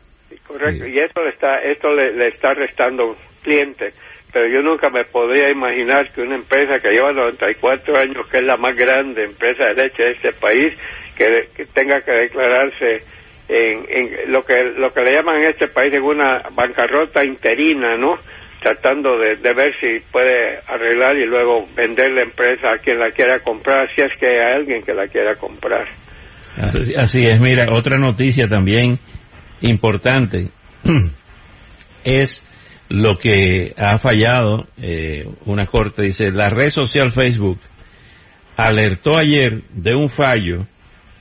Correcto, 0.47 0.87
y 0.87 0.99
esto 0.99 1.23
le 1.23 1.31
está, 1.31 1.59
esto 1.59 1.93
le, 1.93 2.13
le 2.13 2.29
está 2.29 2.55
restando 2.55 3.17
clientes 3.43 3.95
pero 4.35 4.49
yo 4.49 4.63
nunca 4.63 4.91
me 4.91 5.05
podría 5.05 5.49
imaginar 5.49 6.11
que 6.11 6.21
una 6.21 6.35
empresa 6.35 6.81
que 6.81 6.91
lleva 6.91 7.13
94 7.13 7.97
años, 7.97 8.27
que 8.27 8.39
es 8.39 8.43
la 8.43 8.57
más 8.57 8.77
grande 8.77 9.23
empresa 9.23 9.67
de 9.67 9.85
leche 9.85 10.03
de 10.03 10.11
este 10.11 10.33
país, 10.33 10.75
que, 11.17 11.65
tenga 11.73 12.01
que 12.01 12.11
declararse 12.11 13.05
en, 13.49 13.85
en, 13.89 14.33
lo 14.33 14.45
que 14.45 14.61
lo 14.77 14.91
que 14.93 15.03
le 15.03 15.15
llaman 15.15 15.37
en 15.37 15.51
este 15.51 15.69
país 15.69 15.95
en 15.95 16.03
una 16.03 16.43
bancarrota 16.51 17.25
interina, 17.25 17.97
¿no? 17.97 18.19
Tratando 18.64 19.18
de, 19.18 19.52
ver 19.52 19.75
si 19.78 20.00
puede 20.11 20.59
arreglar 20.66 21.14
y 21.16 21.26
luego 21.26 21.68
vender 21.76 22.12
la 22.12 22.23
empresa 22.23 22.73
a 22.73 22.78
quien 22.78 22.99
la 22.99 23.11
quiera 23.11 23.38
comprar, 23.40 23.87
si 23.94 24.00
es 24.00 24.09
que 24.18 24.26
hay 24.26 24.54
alguien 24.56 24.83
que 24.83 24.94
la 24.94 25.06
quiera 25.06 25.35
comprar. 25.35 25.87
así 26.97 27.26
es, 27.26 27.40
mira, 27.40 27.66
otra 27.71 27.99
noticia 27.99 28.49
también 28.49 28.99
importante 29.61 30.49
es 32.04 32.42
lo 32.88 33.18
que 33.18 33.75
ha 33.76 33.99
fallado, 33.99 34.66
eh, 34.80 35.28
una 35.44 35.66
corte 35.66 36.00
dice, 36.00 36.33
la 36.33 36.49
red 36.49 36.71
social 36.71 37.12
Facebook 37.12 37.59
alertó 38.56 39.18
ayer 39.18 39.61
de 39.75 39.94
un 39.94 40.09
fallo 40.09 40.66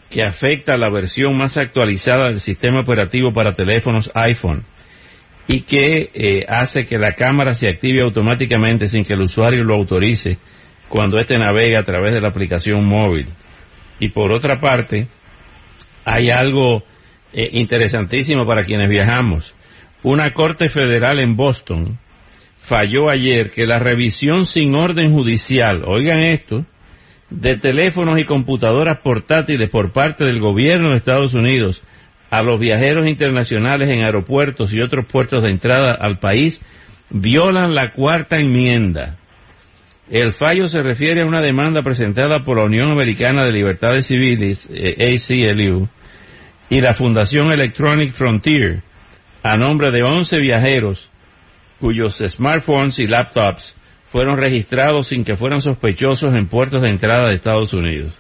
que 0.10 0.24
afecta 0.24 0.78
la 0.78 0.90
versión 0.90 1.36
más 1.36 1.58
actualizada 1.58 2.30
del 2.30 2.40
sistema 2.40 2.80
operativo 2.80 3.34
para 3.34 3.54
teléfonos 3.54 4.12
iPhone 4.14 4.64
y 5.48 5.62
que 5.62 6.10
eh, 6.14 6.46
hace 6.48 6.86
que 6.86 6.98
la 6.98 7.14
cámara 7.14 7.54
se 7.54 7.68
active 7.68 8.02
automáticamente 8.02 8.88
sin 8.88 9.04
que 9.04 9.14
el 9.14 9.22
usuario 9.22 9.64
lo 9.64 9.76
autorice 9.76 10.38
cuando 10.88 11.18
éste 11.18 11.38
navega 11.38 11.80
a 11.80 11.84
través 11.84 12.14
de 12.14 12.22
la 12.22 12.30
aplicación 12.30 12.86
móvil. 12.86 13.28
Y 14.00 14.10
por 14.10 14.32
otra 14.32 14.60
parte, 14.60 15.08
hay 16.06 16.30
algo 16.30 16.84
eh, 17.34 17.50
interesantísimo 17.54 18.46
para 18.46 18.64
quienes 18.64 18.88
viajamos. 18.88 19.54
Una 20.02 20.34
corte 20.34 20.70
federal 20.70 21.20
en 21.20 21.36
Boston 21.36 21.98
falló 22.58 23.10
ayer 23.10 23.52
que 23.52 23.66
la 23.66 23.78
revisión 23.78 24.46
sin 24.46 24.76
orden 24.76 25.12
judicial, 25.12 25.84
oigan 25.86 26.22
esto, 26.22 26.66
de 27.30 27.58
teléfonos 27.58 28.22
y 28.22 28.26
computadoras 28.26 29.00
portátiles 29.00 29.70
por 29.70 29.92
parte 29.92 30.24
del 30.24 30.40
gobierno 30.40 30.90
de 30.90 30.98
Estados 30.98 31.34
Unidos 31.34 31.82
a 32.34 32.42
los 32.42 32.60
viajeros 32.60 33.08
internacionales 33.08 33.92
en 33.92 34.02
aeropuertos 34.02 34.74
y 34.74 34.82
otros 34.82 35.06
puertos 35.06 35.44
de 35.44 35.52
entrada 35.52 35.94
al 35.94 36.18
país 36.18 36.62
violan 37.12 37.76
la 37.76 37.92
cuarta 37.92 38.40
enmienda. 38.40 39.20
El 40.10 40.34
fallo 40.34 40.68
se 40.68 40.82
refiere 40.82 41.22
a 41.22 41.28
una 41.28 41.42
demanda 41.42 41.84
presentada 41.84 42.40
por 42.40 42.58
la 42.58 42.64
Unión 42.64 42.92
Americana 42.92 43.46
de 43.46 43.52
Libertades 43.52 44.08
Civiles, 44.08 44.68
eh, 44.74 45.14
ACLU, 45.14 45.88
y 46.72 46.82
la 46.82 46.96
Fundación 46.96 47.52
Electronic 47.52 48.12
Frontier, 48.12 48.82
a 49.44 49.56
nombre 49.56 49.92
de 49.92 50.02
11 50.02 50.40
viajeros 50.40 51.12
cuyos 51.80 52.20
smartphones 52.28 52.98
y 52.98 53.06
laptops 53.06 53.76
fueron 54.08 54.38
registrados 54.38 55.06
sin 55.06 55.24
que 55.24 55.36
fueran 55.36 55.62
sospechosos 55.62 56.34
en 56.34 56.48
puertos 56.48 56.82
de 56.82 56.90
entrada 56.90 57.30
de 57.30 57.36
Estados 57.36 57.74
Unidos. 57.74 58.18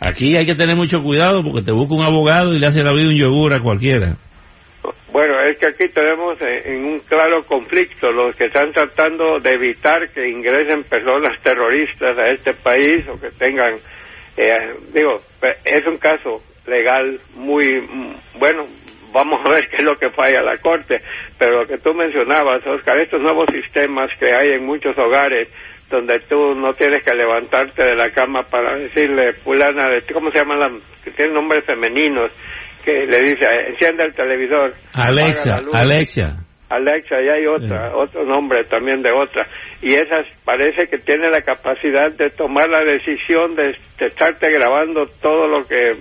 Aquí 0.00 0.34
hay 0.38 0.46
que 0.46 0.54
tener 0.54 0.76
mucho 0.76 0.98
cuidado 1.00 1.42
porque 1.44 1.60
te 1.60 1.72
busca 1.72 1.94
un 1.94 2.06
abogado 2.06 2.54
y 2.54 2.58
le 2.58 2.66
hace 2.66 2.82
la 2.82 2.92
vida 2.92 3.08
un 3.08 3.16
yogur 3.16 3.52
a 3.52 3.60
cualquiera. 3.60 4.16
Bueno, 5.12 5.40
es 5.40 5.58
que 5.58 5.66
aquí 5.66 5.88
tenemos 5.88 6.38
en 6.40 6.84
un 6.84 7.00
claro 7.00 7.42
conflicto 7.42 8.10
los 8.10 8.34
que 8.34 8.44
están 8.44 8.72
tratando 8.72 9.38
de 9.40 9.50
evitar 9.50 10.08
que 10.10 10.26
ingresen 10.26 10.84
personas 10.84 11.32
terroristas 11.42 12.16
a 12.16 12.30
este 12.30 12.54
país 12.54 13.06
o 13.08 13.20
que 13.20 13.30
tengan, 13.32 13.74
eh, 14.38 14.74
digo, 14.94 15.20
es 15.64 15.86
un 15.86 15.98
caso 15.98 16.42
legal 16.66 17.20
muy 17.34 17.66
bueno. 18.38 18.66
Vamos 19.12 19.40
a 19.44 19.50
ver 19.50 19.68
qué 19.68 19.76
es 19.76 19.84
lo 19.84 19.96
que 19.96 20.08
falla 20.10 20.40
la 20.40 20.56
Corte, 20.58 21.02
pero 21.38 21.60
lo 21.60 21.66
que 21.66 21.78
tú 21.78 21.92
mencionabas, 21.92 22.64
Oscar, 22.66 22.98
estos 23.00 23.20
nuevos 23.20 23.46
sistemas 23.52 24.08
que 24.18 24.32
hay 24.32 24.52
en 24.54 24.64
muchos 24.64 24.96
hogares, 24.96 25.48
donde 25.90 26.20
tú 26.28 26.54
no 26.54 26.72
tienes 26.72 27.02
que 27.02 27.14
levantarte 27.14 27.84
de 27.84 27.96
la 27.96 28.10
cama 28.10 28.42
para 28.42 28.76
decirle 28.76 29.32
fulana, 29.44 29.88
¿cómo 30.12 30.30
se 30.30 30.38
llaman 30.38 30.80
que 31.04 31.10
tienen 31.10 31.34
nombres 31.34 31.64
femeninos? 31.64 32.30
que 32.84 33.06
le 33.06 33.20
dice, 33.20 33.46
enciende 33.68 34.04
el 34.04 34.14
televisor. 34.14 34.72
Alexa, 34.94 35.58
Alexa. 35.72 36.44
Alexa, 36.70 37.20
y 37.20 37.28
hay 37.28 37.46
otra, 37.46 37.96
otro 37.96 38.24
nombre 38.24 38.64
también 38.64 39.02
de 39.02 39.10
otra. 39.10 39.46
Y 39.82 39.92
esas 39.92 40.24
parece 40.44 40.86
que 40.86 40.98
tiene 40.98 41.28
la 41.28 41.42
capacidad 41.42 42.12
de 42.12 42.30
tomar 42.30 42.68
la 42.68 42.80
decisión 42.80 43.56
de, 43.56 43.76
estarte 43.98 44.48
grabando 44.50 45.06
todo 45.20 45.48
lo 45.48 45.66
que 45.66 45.96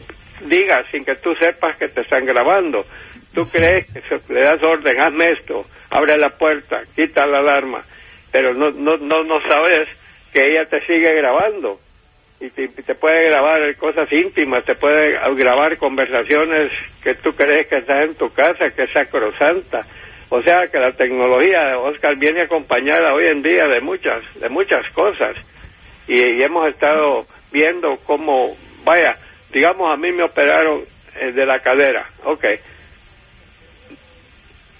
digas 0.46 0.84
sin 0.92 1.04
que 1.04 1.16
tú 1.16 1.34
sepas 1.40 1.76
que 1.78 1.88
te 1.88 2.02
están 2.02 2.26
grabando. 2.26 2.86
Tú 3.34 3.42
crees 3.52 3.92
que 3.92 4.34
le 4.34 4.44
das 4.44 4.62
orden, 4.64 5.00
hazme 5.00 5.30
esto, 5.40 5.66
abre 5.90 6.18
la 6.18 6.30
puerta, 6.30 6.82
quita 6.96 7.26
la 7.26 7.40
alarma, 7.40 7.84
pero 8.32 8.54
no, 8.54 8.72
no, 8.72 8.98
no, 8.98 9.24
no 9.24 9.42
sabes 9.48 9.88
que 10.34 10.46
ella 10.46 10.66
te 10.70 10.86
sigue 10.86 11.14
grabando 11.16 11.80
y 12.40 12.50
te, 12.50 12.96
puede 12.96 13.30
grabar 13.30 13.76
cosas 13.76 14.12
íntimas, 14.12 14.64
te 14.64 14.76
puede 14.76 15.12
grabar 15.36 15.78
conversaciones 15.78 16.72
que 17.04 17.16
tú 17.16 17.32
crees 17.34 17.68
que 17.68 17.80
estás 17.80 18.06
en 18.06 18.16
tu 18.16 18.30
casa, 18.30 18.70
que 18.74 18.84
es 18.84 18.92
sacrosanta. 18.94 19.86
O 20.30 20.42
sea 20.42 20.68
que 20.72 20.78
la 20.78 20.92
tecnología, 20.92 21.78
Oscar, 21.80 22.16
viene 22.18 22.44
acompañada 22.44 23.14
hoy 23.14 23.28
en 23.28 23.42
día 23.42 23.68
de 23.68 23.82
muchas, 23.82 24.24
de 24.40 24.48
muchas 24.48 24.88
cosas. 24.94 25.36
Y, 26.08 26.42
hemos 26.42 26.70
estado 26.70 27.26
viendo 27.52 27.98
cómo, 28.06 28.56
vaya, 28.86 29.18
digamos, 29.52 29.92
a 29.92 29.98
mí 29.98 30.12
me 30.12 30.24
operaron 30.24 30.84
eh, 31.20 31.32
de 31.34 31.46
la 31.46 31.60
cadera, 31.60 32.10
ok, 32.24 32.46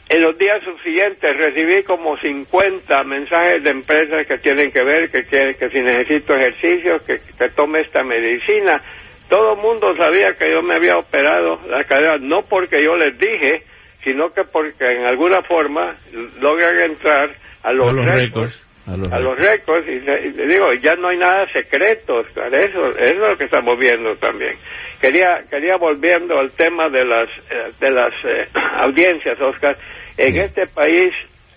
en 0.10 0.22
los 0.22 0.38
días 0.40 0.58
subsiguientes 0.64 1.38
recibí 1.38 1.84
como 1.84 2.18
50 2.18 3.04
mensajes 3.04 3.64
de 3.64 3.70
empresas 3.70 4.26
que 4.28 4.40
tienen 4.40 4.72
que 4.72 4.84
ver, 4.84 5.12
que, 5.12 5.24
que, 5.24 5.56
que 5.58 5.70
si 5.70 5.80
necesito 5.82 6.34
ejercicio, 6.34 6.98
que, 7.06 7.20
que 7.38 7.50
tome 7.56 7.82
esta 7.82 8.04
medicina. 8.04 8.82
Todo 9.30 9.54
el 9.54 9.62
mundo 9.62 9.96
sabía 9.96 10.36
que 10.36 10.50
yo 10.50 10.64
me 10.64 10.76
había 10.76 10.98
operado 10.98 11.60
la 11.68 11.84
cadera, 11.84 12.18
no 12.20 12.42
porque 12.42 12.84
yo 12.84 12.96
les 12.96 13.20
dije, 13.20 13.64
sino 14.04 14.34
que 14.34 14.44
porque 14.46 14.86
en 14.86 15.06
alguna 15.06 15.44
forma 15.44 15.96
logran 16.40 16.80
entrar 16.80 17.30
a 17.62 17.72
los, 17.72 17.94
récords. 18.04 18.66
A 18.90 19.20
los, 19.20 19.38
récords, 19.38 19.88
y, 19.88 20.00
le, 20.00 20.48
digo, 20.48 20.74
ya 20.82 20.96
no 20.96 21.10
hay 21.10 21.18
nada 21.18 21.46
secreto, 21.54 22.22
eso, 22.22 22.42
eso 22.50 22.98
es 22.98 23.16
lo 23.16 23.38
que 23.38 23.44
estamos 23.44 23.78
viendo 23.78 24.16
también. 24.16 24.56
Quería, 25.00 25.44
quería 25.48 25.78
volviendo 25.78 26.40
al 26.40 26.52
tema 26.52 26.90
de 26.90 27.06
las, 27.06 27.30
eh, 27.52 27.72
de 27.80 27.92
las 27.92 28.14
eh, 28.26 28.48
audiencias, 28.80 29.40
Oscar, 29.40 29.78
en 30.18 30.42
este 30.42 30.66
país 30.66 31.12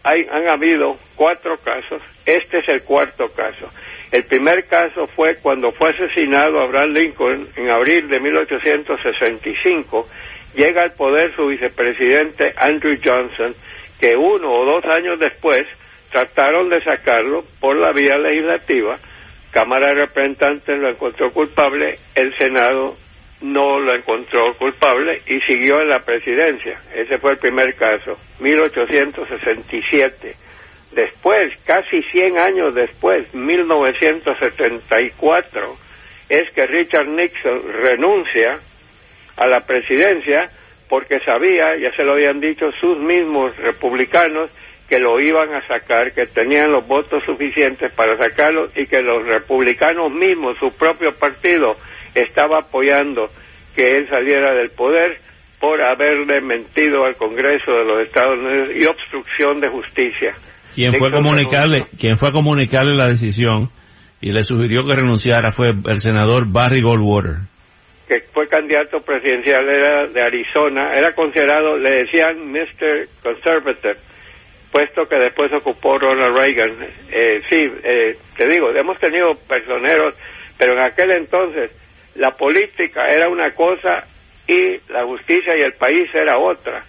hay, 0.04 0.20
han 0.30 0.46
habido 0.46 0.98
cuatro 1.16 1.56
casos, 1.56 2.02
este 2.26 2.58
es 2.58 2.68
el 2.68 2.82
cuarto 2.82 3.28
caso. 3.34 3.70
El 4.10 4.24
primer 4.24 4.66
caso 4.66 5.06
fue 5.06 5.36
cuando 5.40 5.70
fue 5.72 5.88
asesinado 5.88 6.60
Abraham 6.60 6.90
Lincoln 6.90 7.48
en 7.56 7.70
abril 7.70 8.08
de 8.08 8.20
1865. 8.20 10.06
Llega 10.54 10.82
al 10.82 10.92
poder 10.92 11.34
su 11.34 11.46
vicepresidente 11.46 12.52
Andrew 12.58 12.98
Johnson, 13.02 13.54
que 13.98 14.14
uno 14.14 14.52
o 14.52 14.66
dos 14.66 14.84
años 14.84 15.18
después 15.18 15.66
trataron 16.12 16.68
de 16.68 16.80
sacarlo 16.84 17.44
por 17.58 17.74
la 17.76 17.90
vía 17.92 18.16
legislativa. 18.18 19.00
Cámara 19.50 19.88
de 19.88 20.02
Representantes 20.02 20.78
lo 20.78 20.90
encontró 20.90 21.32
culpable, 21.32 21.98
el 22.14 22.32
Senado 22.38 22.96
no 23.40 23.80
lo 23.80 23.92
encontró 23.94 24.54
culpable 24.54 25.20
y 25.26 25.40
siguió 25.40 25.80
en 25.80 25.88
la 25.88 25.98
presidencia. 25.98 26.78
Ese 26.94 27.18
fue 27.18 27.32
el 27.32 27.38
primer 27.38 27.74
caso, 27.74 28.16
1867. 28.38 30.36
Después, 30.92 31.52
casi 31.64 32.02
100 32.02 32.38
años 32.38 32.72
después, 32.74 33.34
1974, 33.34 35.76
es 36.28 36.42
que 36.54 36.66
Richard 36.66 37.08
Nixon 37.08 37.62
renuncia 37.82 38.60
a 39.36 39.46
la 39.46 39.60
presidencia 39.60 40.50
porque 40.88 41.20
sabía, 41.20 41.76
ya 41.80 41.90
se 41.96 42.04
lo 42.04 42.12
habían 42.12 42.38
dicho 42.38 42.70
sus 42.78 42.98
mismos 42.98 43.56
republicanos, 43.56 44.50
que 44.92 44.98
lo 44.98 45.18
iban 45.18 45.54
a 45.54 45.66
sacar, 45.66 46.12
que 46.12 46.26
tenían 46.26 46.70
los 46.70 46.86
votos 46.86 47.22
suficientes 47.24 47.90
para 47.92 48.14
sacarlo 48.18 48.68
y 48.76 48.84
que 48.86 49.00
los 49.00 49.24
republicanos 49.24 50.12
mismos, 50.12 50.58
su 50.60 50.70
propio 50.76 51.12
partido, 51.18 51.76
estaba 52.14 52.58
apoyando 52.58 53.30
que 53.74 53.86
él 53.88 54.06
saliera 54.10 54.54
del 54.54 54.68
poder 54.68 55.16
por 55.58 55.80
haberle 55.80 56.42
mentido 56.42 57.06
al 57.06 57.16
Congreso 57.16 57.72
de 57.72 57.84
los 57.86 58.06
Estados 58.06 58.38
Unidos 58.38 58.68
y 58.78 58.84
obstrucción 58.84 59.60
de 59.60 59.68
justicia. 59.70 60.36
Quien 60.74 60.92
fue 60.92 61.08
a 61.08 61.12
comunicarle, 61.12 61.86
quien 61.98 62.18
fue 62.18 62.28
a 62.28 62.32
comunicarle 62.32 62.94
la 62.94 63.08
decisión 63.08 63.70
y 64.20 64.32
le 64.32 64.44
sugirió 64.44 64.84
que 64.84 64.94
renunciara 64.94 65.52
fue 65.52 65.68
el 65.70 66.00
senador 66.00 66.52
Barry 66.52 66.82
Goldwater. 66.82 67.36
Que 68.06 68.20
fue 68.30 68.46
candidato 68.46 68.98
presidencial, 69.00 69.66
era 69.70 70.06
de 70.06 70.20
Arizona, 70.20 70.92
era 70.94 71.14
considerado, 71.14 71.78
le 71.78 72.04
decían 72.04 72.52
Mr. 72.52 73.08
Conservative, 73.22 74.11
puesto 74.72 75.06
que 75.06 75.16
después 75.16 75.52
ocupó 75.52 75.98
Ronald 75.98 76.36
Reagan. 76.36 76.82
Eh, 77.10 77.42
sí, 77.48 77.70
eh, 77.84 78.16
te 78.36 78.48
digo, 78.48 78.74
hemos 78.74 78.98
tenido 78.98 79.34
personeros, 79.46 80.14
pero 80.58 80.72
en 80.72 80.80
aquel 80.80 81.10
entonces 81.12 81.70
la 82.14 82.30
política 82.30 83.02
era 83.08 83.28
una 83.28 83.50
cosa 83.54 84.06
y 84.48 84.80
la 84.90 85.04
justicia 85.04 85.56
y 85.56 85.60
el 85.60 85.74
país 85.74 86.08
era 86.14 86.38
otra. 86.38 86.84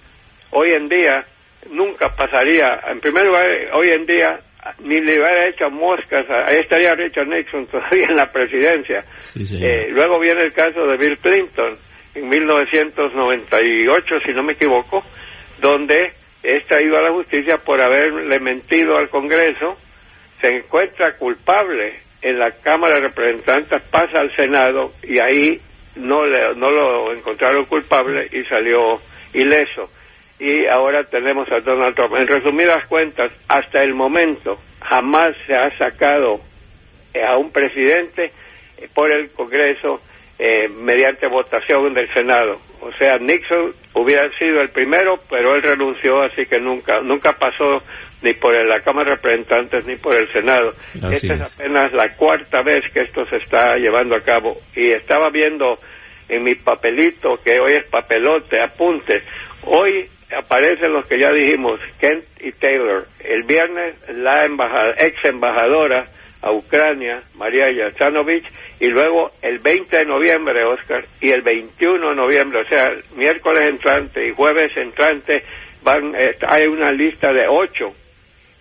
Hoy 0.52 0.72
en 0.72 0.88
día 0.88 1.25
nunca 1.70 2.08
pasaría, 2.16 2.80
en 2.90 3.00
primer 3.00 3.25
lugar, 3.25 3.48
hoy 3.74 3.90
en 3.90 4.06
día 4.06 4.40
ni 4.80 5.02
le 5.02 5.20
hubiera 5.20 5.50
hecho 5.50 5.70
moscas, 5.70 6.25
ahí 6.48 6.56
estaría 6.62 6.96
Richard 6.96 7.28
Nixon 7.28 7.68
todavía 7.72 8.08
en 8.08 8.16
la 8.16 8.32
presidencia. 8.32 9.04
eh, 9.36 9.88
luego 9.90 10.20
viene 10.20 10.42
el 10.44 10.54
caso 10.54 10.86
de 10.88 10.98
Bill 10.98 11.18
Clinton 11.18 11.78
en 12.16 12.30
1998, 12.30 14.16
si 14.25 14.32
no 14.34 14.44
me 14.44 14.54
equivoco, 14.54 15.04
donde 15.60 16.13
es 16.43 16.65
traído 16.67 16.97
a 16.97 17.01
la 17.01 17.13
justicia 17.13 17.57
por 17.57 17.79
haberle 17.79 18.39
mentido 18.39 18.97
al 18.97 19.09
Congreso, 19.09 19.77
se 20.41 20.50
encuentra 20.50 21.17
culpable 21.17 22.01
en 22.21 22.38
la 22.38 22.51
Cámara 22.51 22.95
de 22.95 23.07
Representantes, 23.07 23.81
pasa 23.89 24.19
al 24.19 24.35
Senado 24.35 24.93
y 25.03 25.19
ahí 25.19 25.59
no, 25.95 26.25
le, 26.25 26.55
no 26.55 26.69
lo 26.69 27.13
encontraron 27.13 27.65
culpable 27.65 28.27
y 28.31 28.43
salió 28.45 29.00
ileso. 29.33 29.89
Y 30.39 30.65
ahora 30.67 31.03
tenemos 31.05 31.50
a 31.51 31.59
Donald 31.59 31.95
Trump. 31.95 32.15
En 32.17 32.27
resumidas 32.27 32.85
cuentas, 32.88 33.31
hasta 33.47 33.81
el 33.81 33.93
momento 33.93 34.59
jamás 34.81 35.35
se 35.47 35.55
ha 35.55 35.69
sacado 35.77 36.41
a 37.25 37.38
un 37.38 37.51
presidente 37.51 38.31
por 38.93 39.09
el 39.15 39.31
Congreso 39.31 40.01
eh, 40.45 40.67
mediante 40.67 41.25
votación 41.27 41.93
del 41.93 42.13
Senado. 42.13 42.59
O 42.81 42.91
sea, 43.00 43.15
Nixon 43.17 43.73
hubiera 43.93 44.23
sido 44.38 44.59
el 44.59 44.71
primero, 44.71 45.15
pero 45.29 45.55
él 45.55 45.63
renunció, 45.63 46.21
así 46.21 46.45
que 46.45 46.59
nunca 46.59 47.00
nunca 47.00 47.31
pasó 47.31 47.81
ni 48.21 48.33
por 48.33 48.53
la 48.67 48.81
Cámara 48.81 49.12
de 49.12 49.15
Representantes 49.15 49.85
ni 49.85 49.95
por 49.95 50.17
el 50.17 50.29
Senado. 50.33 50.73
Esta 50.95 51.33
es. 51.35 51.41
apenas 51.41 51.93
la 51.93 52.13
cuarta 52.17 52.62
vez 52.62 52.83
que 52.93 53.03
esto 53.03 53.25
se 53.27 53.38
está 53.38 53.77
llevando 53.77 54.17
a 54.17 54.19
cabo. 54.19 54.57
Y 54.75 54.89
estaba 54.89 55.29
viendo 55.29 55.79
en 56.27 56.43
mi 56.43 56.55
papelito, 56.55 57.38
que 57.41 57.62
hoy 57.62 57.75
es 57.75 57.88
papelote, 57.88 58.59
apunte. 58.59 59.21
Hoy 59.63 60.09
aparecen 60.38 60.91
los 60.91 61.05
que 61.07 61.19
ya 61.19 61.31
dijimos, 61.31 61.79
Kent 62.01 62.25
y 62.41 62.51
Taylor. 62.51 63.07
El 63.21 63.43
viernes 63.43 63.95
la 64.09 64.43
ex 64.97 65.23
embajadora 65.23 66.03
a 66.41 66.51
Ucrania, 66.51 67.23
María 67.35 67.71
Yachanovich, 67.71 68.45
y 68.80 68.88
luego 68.88 69.32
el 69.42 69.60
20 69.60 69.98
de 69.98 70.06
noviembre, 70.06 70.63
Oscar, 70.65 71.06
y 71.22 71.30
el 71.30 71.42
21 71.42 72.10
de 72.10 72.15
noviembre, 72.15 72.62
o 72.62 72.65
sea, 72.65 72.88
miércoles 73.15 73.68
entrante 73.68 74.27
y 74.27 74.34
jueves 74.34 74.72
entrante, 74.75 75.44
van, 75.84 76.13
eh, 76.15 76.36
hay 76.48 76.68
una 76.68 76.92
lista 76.92 77.32
de 77.32 77.48
ocho 77.48 77.94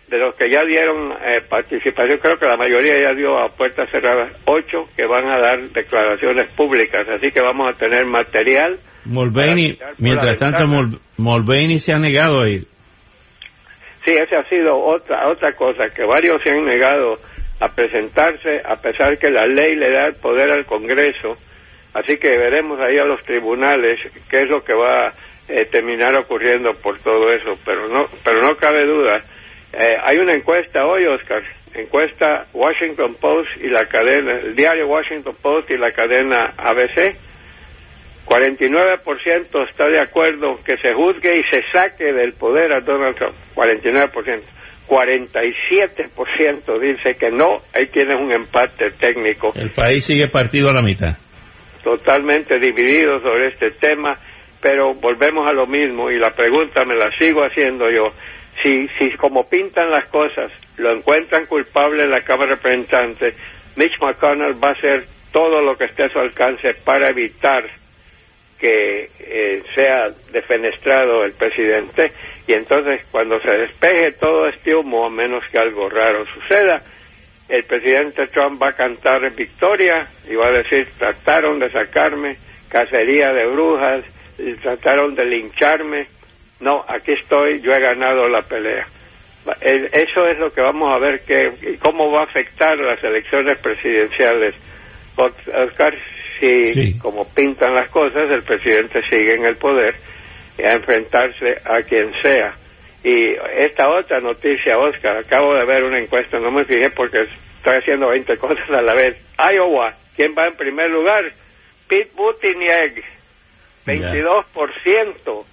de 0.08 0.18
los 0.18 0.36
que 0.36 0.50
ya 0.50 0.62
dieron 0.64 1.10
eh, 1.12 1.40
participación, 1.48 2.18
creo 2.18 2.38
que 2.38 2.46
la 2.46 2.56
mayoría 2.56 2.94
ya 3.02 3.14
dio 3.14 3.38
a 3.38 3.48
puertas 3.48 3.90
cerradas, 3.90 4.30
ocho 4.44 4.88
que 4.94 5.06
van 5.06 5.26
a 5.26 5.38
dar 5.38 5.58
declaraciones 5.70 6.48
públicas, 6.54 7.06
así 7.08 7.30
que 7.32 7.40
vamos 7.40 7.74
a 7.74 7.78
tener 7.78 8.04
material. 8.06 8.78
Mulvaney, 9.06 9.78
mientras 9.96 10.36
tanto, 10.36 10.64
Mulvaney 11.16 11.78
se 11.78 11.94
ha 11.94 11.98
negado 11.98 12.42
a 12.42 12.48
ir. 12.48 12.66
Sí, 14.04 14.12
esa 14.12 14.40
ha 14.40 14.48
sido 14.48 14.76
otra 14.76 15.28
otra 15.28 15.54
cosa, 15.54 15.88
que 15.88 16.04
varios 16.04 16.42
se 16.42 16.52
han 16.52 16.64
negado 16.64 17.18
a 17.62 17.68
presentarse, 17.68 18.60
a 18.64 18.76
pesar 18.76 19.18
que 19.18 19.30
la 19.30 19.46
ley 19.46 19.76
le 19.76 19.90
da 19.90 20.06
el 20.06 20.14
poder 20.14 20.50
al 20.50 20.66
Congreso, 20.66 21.36
así 21.94 22.16
que 22.16 22.28
veremos 22.30 22.80
ahí 22.80 22.98
a 22.98 23.04
los 23.04 23.22
tribunales 23.24 24.00
qué 24.28 24.38
es 24.38 24.48
lo 24.48 24.64
que 24.64 24.74
va 24.74 25.12
eh, 25.48 25.66
terminar 25.70 26.14
ocurriendo 26.16 26.70
por 26.82 26.98
todo 26.98 27.30
eso, 27.32 27.58
pero 27.64 27.88
no, 27.88 28.06
pero 28.24 28.42
no 28.42 28.54
cabe 28.56 28.84
duda 28.84 29.22
eh, 29.72 29.96
hay 30.02 30.18
una 30.18 30.34
encuesta 30.34 30.84
hoy, 30.84 31.06
Oscar, 31.06 31.42
encuesta 31.72 32.44
Washington 32.52 33.14
Post 33.18 33.48
y 33.62 33.68
la 33.68 33.86
cadena, 33.86 34.40
el 34.40 34.54
diario 34.54 34.86
Washington 34.86 35.34
Post 35.40 35.70
y 35.70 35.78
la 35.78 35.90
cadena 35.92 36.52
ABC. 36.58 37.16
49% 38.26 39.68
está 39.68 39.86
de 39.86 39.98
acuerdo 39.98 40.58
que 40.62 40.76
se 40.76 40.92
juzgue 40.92 41.32
y 41.38 41.42
se 41.50 41.62
saque 41.72 42.12
del 42.12 42.34
poder 42.34 42.72
a 42.72 42.80
Donald 42.80 43.16
Trump. 43.16 43.34
49%. 43.54 44.42
47% 44.92 46.78
dice 46.78 47.14
que 47.18 47.30
no. 47.30 47.62
Ahí 47.74 47.86
tienes 47.86 48.18
un 48.20 48.30
empate 48.30 48.90
técnico. 48.90 49.52
El 49.54 49.70
país 49.70 50.04
sigue 50.04 50.28
partido 50.28 50.68
a 50.68 50.74
la 50.74 50.82
mitad. 50.82 51.16
Totalmente 51.82 52.58
dividido 52.58 53.18
sobre 53.20 53.48
este 53.48 53.70
tema, 53.70 54.18
pero 54.60 54.92
volvemos 54.94 55.48
a 55.48 55.54
lo 55.54 55.66
mismo 55.66 56.10
y 56.10 56.18
la 56.18 56.34
pregunta 56.34 56.84
me 56.84 56.94
la 56.94 57.10
sigo 57.18 57.40
haciendo 57.40 57.90
yo 57.90 58.12
si, 58.62 58.86
si 58.98 59.10
como 59.16 59.48
pintan 59.48 59.90
las 59.90 60.06
cosas 60.08 60.50
lo 60.76 60.94
encuentran 60.94 61.46
culpable 61.46 62.04
en 62.04 62.10
la 62.10 62.22
Cámara 62.22 62.50
de 62.50 62.56
Representantes, 62.56 63.34
Mitch 63.76 63.98
McConnell 64.00 64.62
va 64.62 64.68
a 64.68 64.72
hacer 64.72 65.06
todo 65.32 65.62
lo 65.62 65.76
que 65.76 65.84
esté 65.84 66.04
a 66.04 66.08
su 66.08 66.18
alcance 66.18 66.74
para 66.84 67.08
evitar 67.08 67.64
que 68.62 69.10
eh, 69.18 69.62
sea 69.74 70.10
defenestrado 70.30 71.24
el 71.24 71.32
presidente 71.32 72.12
y 72.46 72.52
entonces 72.52 73.04
cuando 73.10 73.40
se 73.40 73.50
despeje 73.50 74.12
todo 74.12 74.46
este 74.46 74.72
humo, 74.72 75.04
a 75.04 75.10
menos 75.10 75.42
que 75.50 75.58
algo 75.58 75.88
raro 75.88 76.24
suceda, 76.26 76.80
el 77.48 77.64
presidente 77.64 78.28
Trump 78.28 78.62
va 78.62 78.68
a 78.68 78.72
cantar 78.72 79.28
victoria 79.34 80.06
y 80.30 80.36
va 80.36 80.46
a 80.46 80.58
decir, 80.62 80.86
trataron 80.96 81.58
de 81.58 81.72
sacarme, 81.72 82.36
cacería 82.68 83.32
de 83.32 83.46
brujas, 83.48 84.04
trataron 84.62 85.16
de 85.16 85.24
lincharme, 85.24 86.06
no, 86.60 86.84
aquí 86.86 87.14
estoy, 87.20 87.60
yo 87.60 87.72
he 87.72 87.80
ganado 87.80 88.28
la 88.28 88.42
pelea. 88.42 88.86
Eso 89.60 90.24
es 90.28 90.38
lo 90.38 90.52
que 90.52 90.60
vamos 90.60 90.88
a 90.94 91.00
ver 91.00 91.24
que 91.24 91.76
cómo 91.82 92.12
va 92.12 92.20
a 92.20 92.24
afectar 92.26 92.78
las 92.78 93.02
elecciones 93.02 93.58
presidenciales. 93.58 94.54
Oscar, 95.16 95.94
si 96.42 96.98
como 96.98 97.24
pintan 97.24 97.72
las 97.72 97.88
cosas, 97.90 98.30
el 98.30 98.42
presidente 98.42 99.00
sigue 99.08 99.34
en 99.34 99.44
el 99.44 99.56
poder 99.56 99.94
a 100.58 100.72
enfrentarse 100.72 101.58
a 101.64 101.82
quien 101.82 102.12
sea. 102.22 102.54
Y 103.04 103.34
esta 103.58 103.88
otra 103.88 104.20
noticia, 104.20 104.78
Oscar, 104.78 105.18
acabo 105.18 105.54
de 105.54 105.64
ver 105.64 105.84
una 105.84 105.98
encuesta, 105.98 106.38
no 106.38 106.50
me 106.50 106.64
fijé 106.64 106.90
porque 106.90 107.18
estoy 107.56 107.76
haciendo 107.76 108.08
20 108.08 108.36
cosas 108.38 108.70
a 108.70 108.82
la 108.82 108.94
vez. 108.94 109.16
Iowa, 109.38 109.94
¿quién 110.16 110.34
va 110.36 110.46
en 110.46 110.56
primer 110.56 110.90
lugar? 110.90 111.32
Pete 111.88 112.10
Buttigieg, 112.14 113.04
22%. 113.86 115.44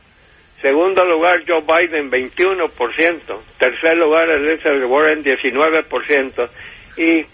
Segundo 0.61 1.05
lugar, 1.05 1.41
Joe 1.47 1.61
Biden, 1.61 2.11
21%. 2.11 3.41
Tercer 3.57 3.97
lugar, 3.97 4.29
Elizabeth 4.29 4.83
Warren, 4.85 5.23
19%. 5.23 6.49
Y 6.97 7.25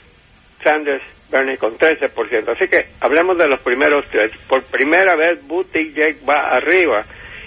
Sanders, 0.65 1.04
Bernie, 1.30 1.58
con 1.58 1.78
13%. 1.78 2.49
Así 2.49 2.67
que 2.67 2.88
hablemos 2.99 3.38
de 3.38 3.47
los 3.47 3.62
primeros 3.62 4.06
tres. 4.10 4.32
Por 4.49 4.63
primera 4.63 5.15
vez, 5.15 5.45
Buttigieg 5.47 6.17
va 6.28 6.58
arriba. 6.58 7.06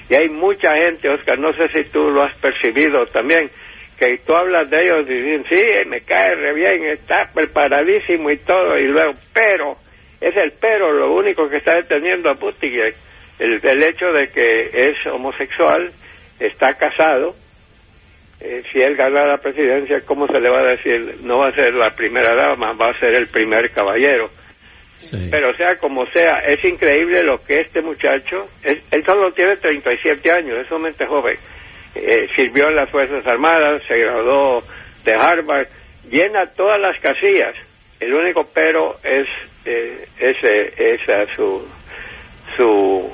Y 0.09 0.14
hay 0.14 0.28
mucha 0.28 0.76
gente, 0.76 1.09
Oscar, 1.11 1.38
no 1.38 1.52
sé 1.52 1.68
si 1.74 1.90
tú 1.90 2.11
lo 2.11 2.22
has 2.22 2.35
percibido 2.38 3.04
también, 3.07 3.50
que 3.98 4.18
tú 4.24 4.35
hablas 4.35 4.70
de 4.70 4.83
ellos 4.83 5.04
y 5.09 5.14
dicen, 5.14 5.44
sí, 5.48 5.88
me 5.88 6.00
cae 6.02 6.35
re 6.35 6.54
bien, 6.54 6.85
está 6.87 7.31
preparadísimo 7.35 8.31
y 8.31 8.38
todo, 8.38 8.78
y 8.78 8.87
luego, 8.87 9.12
pero, 9.35 9.76
es 10.20 10.35
el 10.37 10.52
pero 10.59 10.92
lo 10.92 11.12
único 11.12 11.48
que 11.50 11.59
está 11.59 11.74
deteniendo 11.74 12.31
a 12.31 12.35
Buttigieg 12.35 12.94
el, 13.38 13.83
hecho 13.83 14.07
de 14.07 14.28
que 14.28 14.70
es 14.72 15.07
homosexual, 15.07 15.90
está 16.40 16.74
casado, 16.74 17.35
eh, 18.40 18.62
si 18.72 18.81
él 18.81 18.94
gana 18.94 19.27
la 19.27 19.38
presidencia, 19.38 20.01
¿cómo 20.05 20.27
se 20.29 20.38
le 20.38 20.48
va 20.48 20.61
a 20.61 20.70
decir? 20.70 21.16
No 21.22 21.38
va 21.38 21.48
a 21.48 21.55
ser 21.55 21.74
la 21.74 21.94
primera 21.94 22.35
dama, 22.37 22.72
va 22.72 22.90
a 22.90 22.98
ser 22.98 23.14
el 23.14 23.29
primer 23.29 23.70
caballero. 23.72 24.31
Pero 25.31 25.55
sea 25.55 25.77
como 25.79 26.07
sea, 26.07 26.40
es 26.40 26.62
increíble 26.64 27.22
lo 27.22 27.40
que 27.44 27.61
este 27.61 27.81
muchacho, 27.81 28.48
él, 28.64 28.83
solo 29.07 29.31
tiene 29.33 29.57
37 29.57 30.33
años, 30.33 30.59
es 30.59 30.66
sumamente 30.66 31.07
joven, 31.07 31.37
eh, 31.94 32.27
sirvió 32.35 32.68
en 32.68 32.74
las 32.74 32.90
Fuerzas 32.90 33.24
Armadas, 33.24 33.81
se 33.87 33.96
graduó 33.96 34.64
de 35.05 35.12
Harvard, 35.16 35.68
llena 36.11 36.46
todas 36.46 36.81
las 36.81 36.98
casillas. 37.01 37.55
El 38.01 38.12
único 38.12 38.48
pero 38.53 38.96
es 39.05 39.29
eh, 39.64 40.09
ese, 40.18 40.94
esa 40.94 41.33
su 41.37 41.64
su 42.57 43.12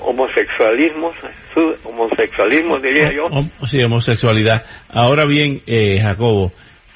homosexualismo, 0.00 1.12
su 1.54 1.88
homosexualismo 1.88 2.78
diría 2.78 3.10
yo. 3.14 3.28
Sí, 3.66 3.82
homosexualidad. 3.82 4.64
Ahora 4.88 5.24
bien, 5.24 5.62
eh, 5.66 5.98
Jacobo, 6.00 6.52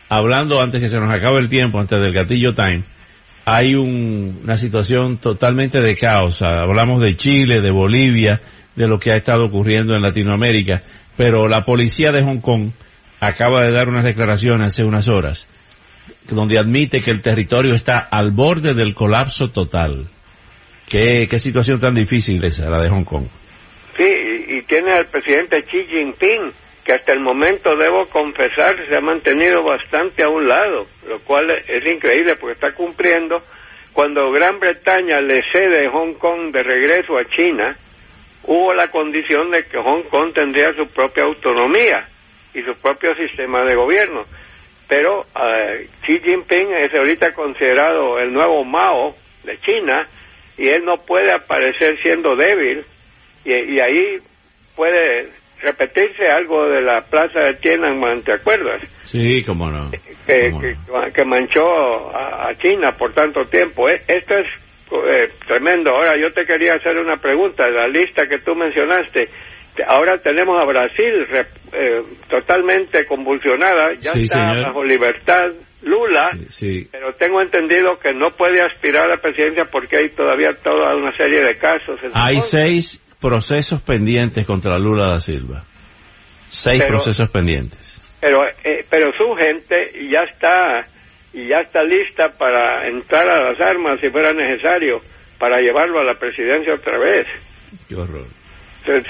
hablando 0.09 0.61
antes 0.61 0.81
que 0.81 0.89
se 0.89 1.01
nos 1.01 1.13
acabe 1.13 1.39
el 1.39 1.49
tiempo, 1.49 1.79
antes 1.79 1.99
del 2.01 2.13
gatillo 2.13 2.55
time, 2.55 2.85
hay 3.45 3.75
una 3.75 4.57
situación 4.57 5.19
totalmente 5.19 5.81
de 5.81 5.97
caos. 5.97 6.43
Hablamos 6.43 7.01
de 7.01 7.17
Chile, 7.17 7.61
de 7.61 7.71
Bolivia, 7.71 8.41
de 8.77 8.87
lo 8.87 8.99
que 8.99 9.13
ha 9.13 9.17
estado 9.17 9.47
ocurriendo 9.47 9.95
en 9.95 10.03
Latinoamérica, 10.03 10.83
pero 11.17 11.49
la 11.49 11.63
policía 11.63 12.09
de 12.13 12.23
Hong 12.23 12.41
Kong 12.41 12.71
acaba 13.19 13.65
de 13.65 13.73
dar 13.73 13.89
unas 13.89 14.05
declaraciones 14.05 14.69
hace 14.69 14.85
unas 14.85 15.09
horas 15.09 15.47
donde 16.29 16.59
admite 16.59 17.03
que 17.03 17.11
el 17.11 17.23
territorio 17.23 17.75
está 17.75 17.99
al 17.99 18.31
borde 18.31 18.75
del 18.75 18.95
colapso 18.95 19.51
total. 19.51 20.07
Qué, 20.91 21.39
situación 21.39 21.79
tan 21.79 21.95
difícil 21.95 22.43
esa, 22.45 22.69
la 22.69 22.83
de 22.83 22.89
Hong 22.89 23.05
Kong. 23.05 23.27
Sí, 23.97 24.09
y, 24.49 24.63
tiene 24.63 24.93
al 24.93 25.07
presidente 25.07 25.63
Xi 25.63 25.87
Jinping, 25.87 26.53
que 26.83 26.93
hasta 26.93 27.13
el 27.13 27.21
momento, 27.21 27.77
debo 27.77 28.07
confesar, 28.07 28.77
se 28.89 28.97
ha 28.97 29.01
mantenido 29.01 29.63
bastante 29.63 30.25
a 30.25 30.29
un 30.29 30.49
lado, 30.49 30.89
lo 31.07 31.21
cual 31.21 31.47
es 31.69 31.89
increíble 31.89 32.35
porque 32.35 32.55
está 32.55 32.73
cumpliendo. 32.73 33.41
Cuando 33.93 34.33
Gran 34.33 34.59
Bretaña 34.59 35.21
le 35.21 35.43
cede 35.53 35.89
Hong 35.91 36.15
Kong 36.15 36.51
de 36.53 36.65
regreso 36.65 37.17
a 37.17 37.25
China, 37.37 37.77
hubo 38.45 38.75
la 38.75 38.89
condición 38.89 39.53
de 39.53 39.63
que 39.67 39.79
Hong 39.79 40.03
Kong 40.11 40.33
tendría 40.35 40.73
su 40.75 40.89
propia 40.89 41.23
autonomía 41.23 42.09
y 42.53 42.63
su 42.63 42.75
propio 42.83 43.15
sistema 43.15 43.65
de 43.65 43.77
gobierno. 43.77 44.25
Pero 44.89 45.21
uh, 45.21 46.05
Xi 46.05 46.19
Jinping 46.19 46.73
es 46.83 46.93
ahorita 46.95 47.33
considerado 47.33 48.19
el 48.19 48.33
nuevo 48.33 48.65
Mao 48.65 49.15
de 49.45 49.57
China 49.61 50.09
y 50.61 50.69
él 50.69 50.85
no 50.85 50.99
puede 50.99 51.33
aparecer 51.33 51.97
siendo 52.03 52.37
débil 52.37 52.85
y, 53.47 53.81
ahí 53.81 54.19
puede 54.77 55.31
repetirse 55.63 56.29
algo 56.29 56.69
de 56.69 56.83
la 56.83 57.01
plaza 57.01 57.41
de 57.41 57.55
Tiananmen, 57.55 58.23
¿te 58.23 58.35
acuerdas? 58.35 58.83
Sí, 59.03 59.43
cómo 59.47 59.71
no. 59.71 59.91
Que, 60.27 60.53
que, 61.15 61.25
manchó 61.25 62.15
a, 62.15 62.55
China 62.59 62.93
por 62.93 63.15
tanto 63.15 63.47
tiempo. 63.47 63.89
E, 63.89 64.03
esto 64.07 64.35
es 64.37 64.47
eh, 64.93 65.33
tremendo. 65.49 65.91
Ahora 65.91 66.15
yo 66.21 66.31
te 66.35 66.45
quería 66.45 66.75
hacer 66.75 66.99
una 66.99 67.17
pregunta. 67.17 67.69
La 67.71 67.89
lista 67.89 68.27
que 68.27 68.41
tú 68.41 68.55
mencionaste, 68.55 69.29
ahora 69.87 70.19
tenemos 70.19 70.63
a 70.63 70.67
Brasil 70.67 71.27
eh, 71.73 72.03
totalmente 72.29 73.07
convulsionada, 73.07 73.95
ya 73.99 74.13
está 74.13 74.53
bajo 74.67 74.85
libertad 74.85 75.53
Lula, 75.83 76.31
pero 76.93 77.13
tengo 77.15 77.41
entendido 77.41 77.97
que 78.03 78.13
no 78.13 78.31
puede 78.37 78.61
aspirar 78.61 79.07
a 79.07 79.17
la 79.17 79.17
presidencia 79.17 79.65
porque 79.65 79.97
hay 79.97 80.11
todavía 80.11 80.51
toda 80.63 80.95
una 80.95 81.17
serie 81.17 81.43
de 81.43 81.57
casos. 81.57 81.99
Hay 82.13 82.41
seis 82.41 83.01
procesos 83.21 83.81
pendientes 83.81 84.47
contra 84.47 84.79
Lula 84.79 85.09
da 85.09 85.19
Silva. 85.19 85.65
Seis 86.49 86.83
procesos 86.85 87.31
pendientes. 87.31 88.03
Pero, 88.21 88.47
eh, 88.65 88.85
pero 88.91 89.11
su 89.13 89.35
gente 89.37 89.93
ya 90.11 90.23
está 90.23 90.87
y 91.33 91.49
ya 91.49 91.61
está 91.61 91.83
lista 91.83 92.29
para 92.37 92.87
entrar 92.89 93.27
a 93.31 93.51
las 93.51 93.61
armas 93.61 94.01
si 94.01 94.11
fuera 94.11 94.33
necesario. 94.33 95.01
para 95.39 95.59
llevarlo 95.63 96.01
a 96.01 96.05
la 96.05 96.19
presidencia 96.19 96.75
otra 96.75 96.99
vez. 96.99 97.27
Qué 97.89 97.97
horror. 97.97 98.27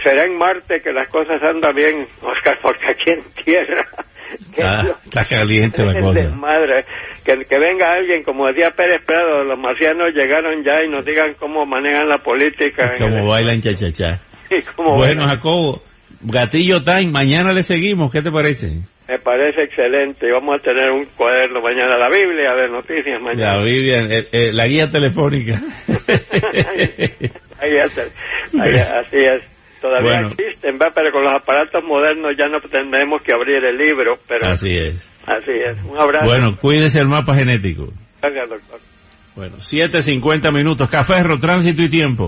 Será 0.01 0.23
en 0.23 0.39
Marte 0.39 0.81
que 0.81 0.93
las 0.93 1.09
cosas 1.09 1.43
andan 1.43 1.75
bien, 1.75 2.07
Oscar, 2.23 2.57
porque 2.63 2.87
aquí 2.87 3.11
en 3.11 3.25
Tierra... 3.45 3.85
Ah, 4.63 4.85
está 5.05 5.25
caliente 5.25 5.83
la 5.85 6.01
cosa. 6.01 6.35
Madre, 6.35 6.85
que, 7.25 7.45
que 7.45 7.59
venga 7.59 7.93
alguien, 7.93 8.23
como 8.23 8.47
decía 8.47 8.71
Pérez 8.71 9.03
Prado, 9.07 9.45
los 9.45 9.59
marcianos 9.59 10.13
llegaron 10.15 10.63
ya 10.65 10.85
y 10.85 10.89
nos 10.89 11.05
digan 11.05 11.35
cómo 11.39 11.65
manejan 11.65 12.09
la 12.09 12.19
política. 12.19 12.93
Cómo 12.99 13.27
bailan 13.27 13.61
cha-cha-cha. 13.61 14.21
Bueno, 14.77 15.29
Jacobo, 15.29 15.81
Gatillo 16.23 16.83
Time, 16.83 17.13
mañana 17.13 17.53
le 17.53 17.63
seguimos, 17.63 18.11
¿qué 18.11 18.21
te 18.21 18.33
parece? 18.33 18.81
Me 19.09 19.19
parece 19.19 19.63
excelente. 19.63 20.31
Vamos 20.31 20.57
a 20.57 20.63
tener 20.63 20.91
un 20.91 21.05
cuaderno 21.17 21.61
mañana, 21.61 21.97
la 21.97 22.09
Biblia 22.09 22.53
de 22.55 22.69
noticias 22.69 23.21
mañana. 23.23 23.57
La 23.57 23.63
Biblia, 23.63 24.01
eh, 24.11 24.29
eh, 24.33 24.53
la 24.53 24.67
guía 24.67 24.91
telefónica. 24.91 25.63
ahí, 27.61 27.77
así 27.79 29.19
es. 29.19 29.43
Todavía 29.81 30.29
existen, 30.29 30.79
¿va? 30.81 30.91
pero 30.95 31.11
con 31.11 31.25
los 31.25 31.33
aparatos 31.33 31.83
modernos 31.85 32.33
ya 32.37 32.47
no 32.49 32.61
tendremos 32.61 33.23
que 33.23 33.33
abrir 33.33 33.65
el 33.65 33.79
libro. 33.79 34.19
Pero 34.29 34.47
así 34.47 34.77
es. 34.77 35.11
Así 35.27 35.53
es. 35.53 35.83
Un 35.85 35.97
abrazo. 35.97 36.27
Bueno, 36.27 36.57
cuídese 36.57 37.01
el 37.01 37.09
mapa 37.09 37.35
genético. 37.35 37.93
Gracias, 38.21 38.51
doctor. 38.51 38.81
Bueno, 39.37 39.57
7.50 39.57 40.53
minutos. 40.53 40.91
Café, 40.91 41.23
tránsito 41.41 41.83
y 41.83 41.89
tiempo. 41.89 42.19